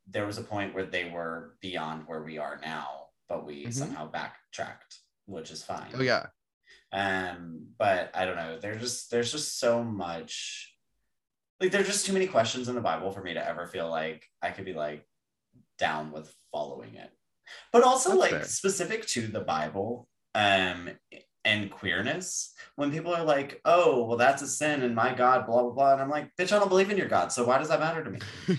[0.09, 3.73] there was a point where they were beyond where we are now, but we Mhm.
[3.73, 4.95] somehow backtracked,
[5.25, 5.91] which is fine.
[5.93, 6.27] oh yeah
[6.91, 10.73] um but i don't know there's just there's just so much
[11.59, 14.25] like there's just too many questions in the bible for me to ever feel like
[14.41, 15.05] i could be like
[15.79, 17.09] down with following it
[17.73, 18.43] but also That's like fair.
[18.43, 20.89] specific to the bible um
[21.45, 25.63] and queerness when people are like oh well that's a sin and my god blah
[25.63, 27.69] blah blah and i'm like bitch i don't believe in your god so why does
[27.69, 28.19] that matter to me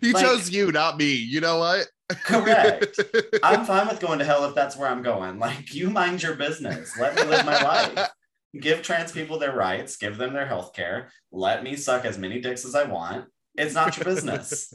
[0.00, 1.12] he Like- chose you, not me.
[1.12, 1.86] You know what?
[2.08, 2.98] Correct.
[3.42, 6.36] i'm fine with going to hell if that's where i'm going like you mind your
[6.36, 8.08] business let me live my life
[8.60, 12.40] give trans people their rights, give them their health care, let me suck as many
[12.40, 13.26] dicks as I want.
[13.54, 14.72] It's not your business.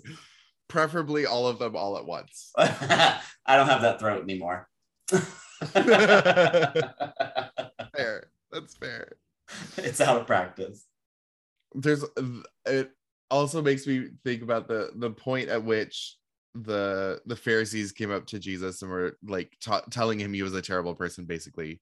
[0.71, 2.51] Preferably all of them all at once.
[2.57, 3.19] I
[3.49, 4.69] don't have that throat anymore.
[7.93, 8.29] Fair.
[8.51, 9.13] That's fair.
[9.77, 10.85] it's out of practice.
[11.73, 12.05] There's
[12.65, 12.91] it
[13.29, 16.15] also makes me think about the the point at which
[16.55, 20.53] the the Pharisees came up to Jesus and were like ta- telling him he was
[20.53, 21.79] a terrible person basically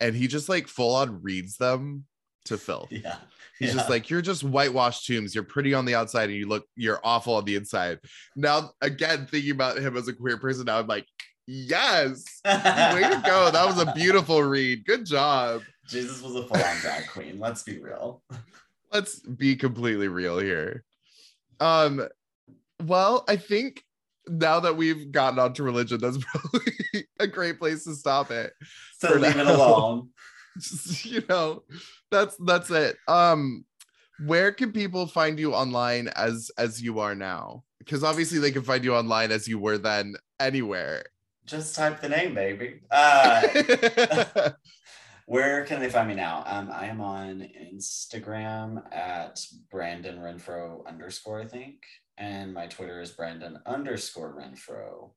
[0.00, 2.04] and he just like full on reads them
[2.46, 2.88] to filth.
[2.92, 3.16] Yeah.
[3.58, 3.74] He's Yeah.
[3.76, 5.34] just like, you're just whitewashed tombs.
[5.34, 8.00] You're pretty on the outside and you look, you're awful on the inside.
[8.34, 11.06] Now, again, thinking about him as a queer person, now I'm like,
[11.46, 13.50] yes, way to go.
[13.52, 14.84] That was a beautiful read.
[14.84, 15.62] Good job.
[15.86, 17.38] Jesus was a full-on drag queen.
[17.38, 18.22] Let's be real.
[18.92, 20.82] Let's be completely real here.
[21.60, 22.08] Um,
[22.82, 23.82] well, I think
[24.26, 26.72] now that we've gotten onto religion, that's probably
[27.20, 28.52] a great place to stop it.
[28.98, 30.10] So leave it alone.
[30.58, 31.62] Just, you know,
[32.10, 32.96] that's that's it.
[33.08, 33.64] Um,
[34.26, 37.64] where can people find you online as as you are now?
[37.78, 41.04] Because obviously they can find you online as you were then anywhere.
[41.44, 42.80] Just type the name, baby.
[42.90, 43.42] Uh,
[45.26, 46.44] where can they find me now?
[46.46, 51.78] Um, I am on Instagram at Brandon Renfroe underscore, I think.
[52.16, 55.10] And my Twitter is Brandon underscore Renfroe.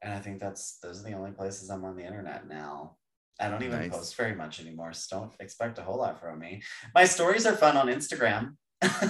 [0.00, 2.96] And I think that's those are the only places I'm on the internet now.
[3.40, 3.90] I don't even Nice.
[3.90, 6.62] post very much anymore, so don't expect a whole lot from me.
[6.94, 8.56] My stories are fun on Instagram.
[8.80, 9.02] that's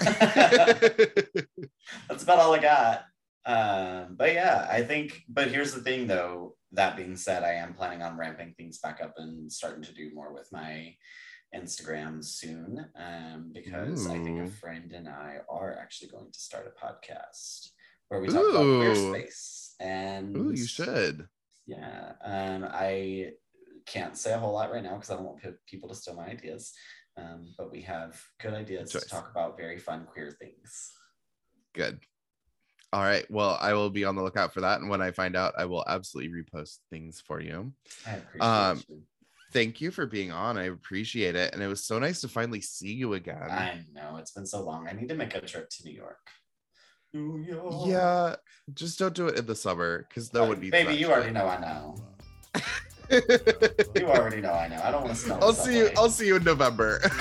[2.23, 3.05] about all I got.
[3.47, 5.23] Um, but yeah, I think.
[5.29, 6.57] But here's the thing, though.
[6.73, 10.15] That being said, I am planning on ramping things back up and starting to do
[10.15, 10.95] more with my
[11.55, 16.71] Instagram soon, um, because I think a friend and I are actually going to start
[16.71, 17.71] a podcast
[18.09, 19.75] where we talk about queer space.
[19.81, 21.27] And Ooh, you should.
[21.67, 23.31] yeah, um, I
[23.91, 26.15] can't say a whole lot right now because I don't want pe- people to steal
[26.15, 26.73] my ideas.
[27.17, 30.93] Um, but we have good ideas Good to talk about very fun queer things.
[31.75, 32.01] Good.
[32.93, 33.29] All right.
[33.31, 34.81] Well, I will be on the lookout for that.
[34.81, 37.73] And when I find out, I will absolutely repost things for you.
[38.07, 39.03] I appreciate Um, you.
[39.53, 40.57] thank you for being on.
[40.57, 41.53] I appreciate it.
[41.53, 43.51] And it was so nice to finally see you again.
[43.51, 44.89] I know it's been so long.
[44.89, 46.19] I need to make a trip to New York.
[47.13, 47.75] New York.
[47.87, 48.37] yeah,
[48.75, 51.47] just don't do it in the summer because Uh, one needs Baby, you already know
[51.47, 51.97] I know.
[53.11, 54.81] You already know I know.
[54.83, 55.39] I don't want to smell.
[55.43, 55.87] I'll see you.
[55.87, 55.97] subway.
[56.03, 57.01] I'll see you in November.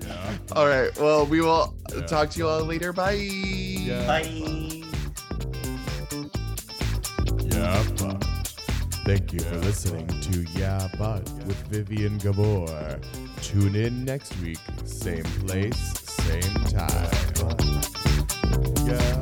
[0.00, 0.36] Yeah.
[0.52, 0.90] all right.
[0.98, 2.06] Well, we will Yeah.
[2.06, 2.92] talk to you all later.
[2.92, 3.12] Bye.
[3.12, 4.06] Yeah.
[4.06, 4.82] Bye.
[7.44, 8.24] Yeah, but.
[9.04, 12.98] Thank you for listening to Yeah, but with Vivien Gabor.
[13.42, 17.10] Tune in next week, same place, same time.
[18.86, 19.20] Yeah,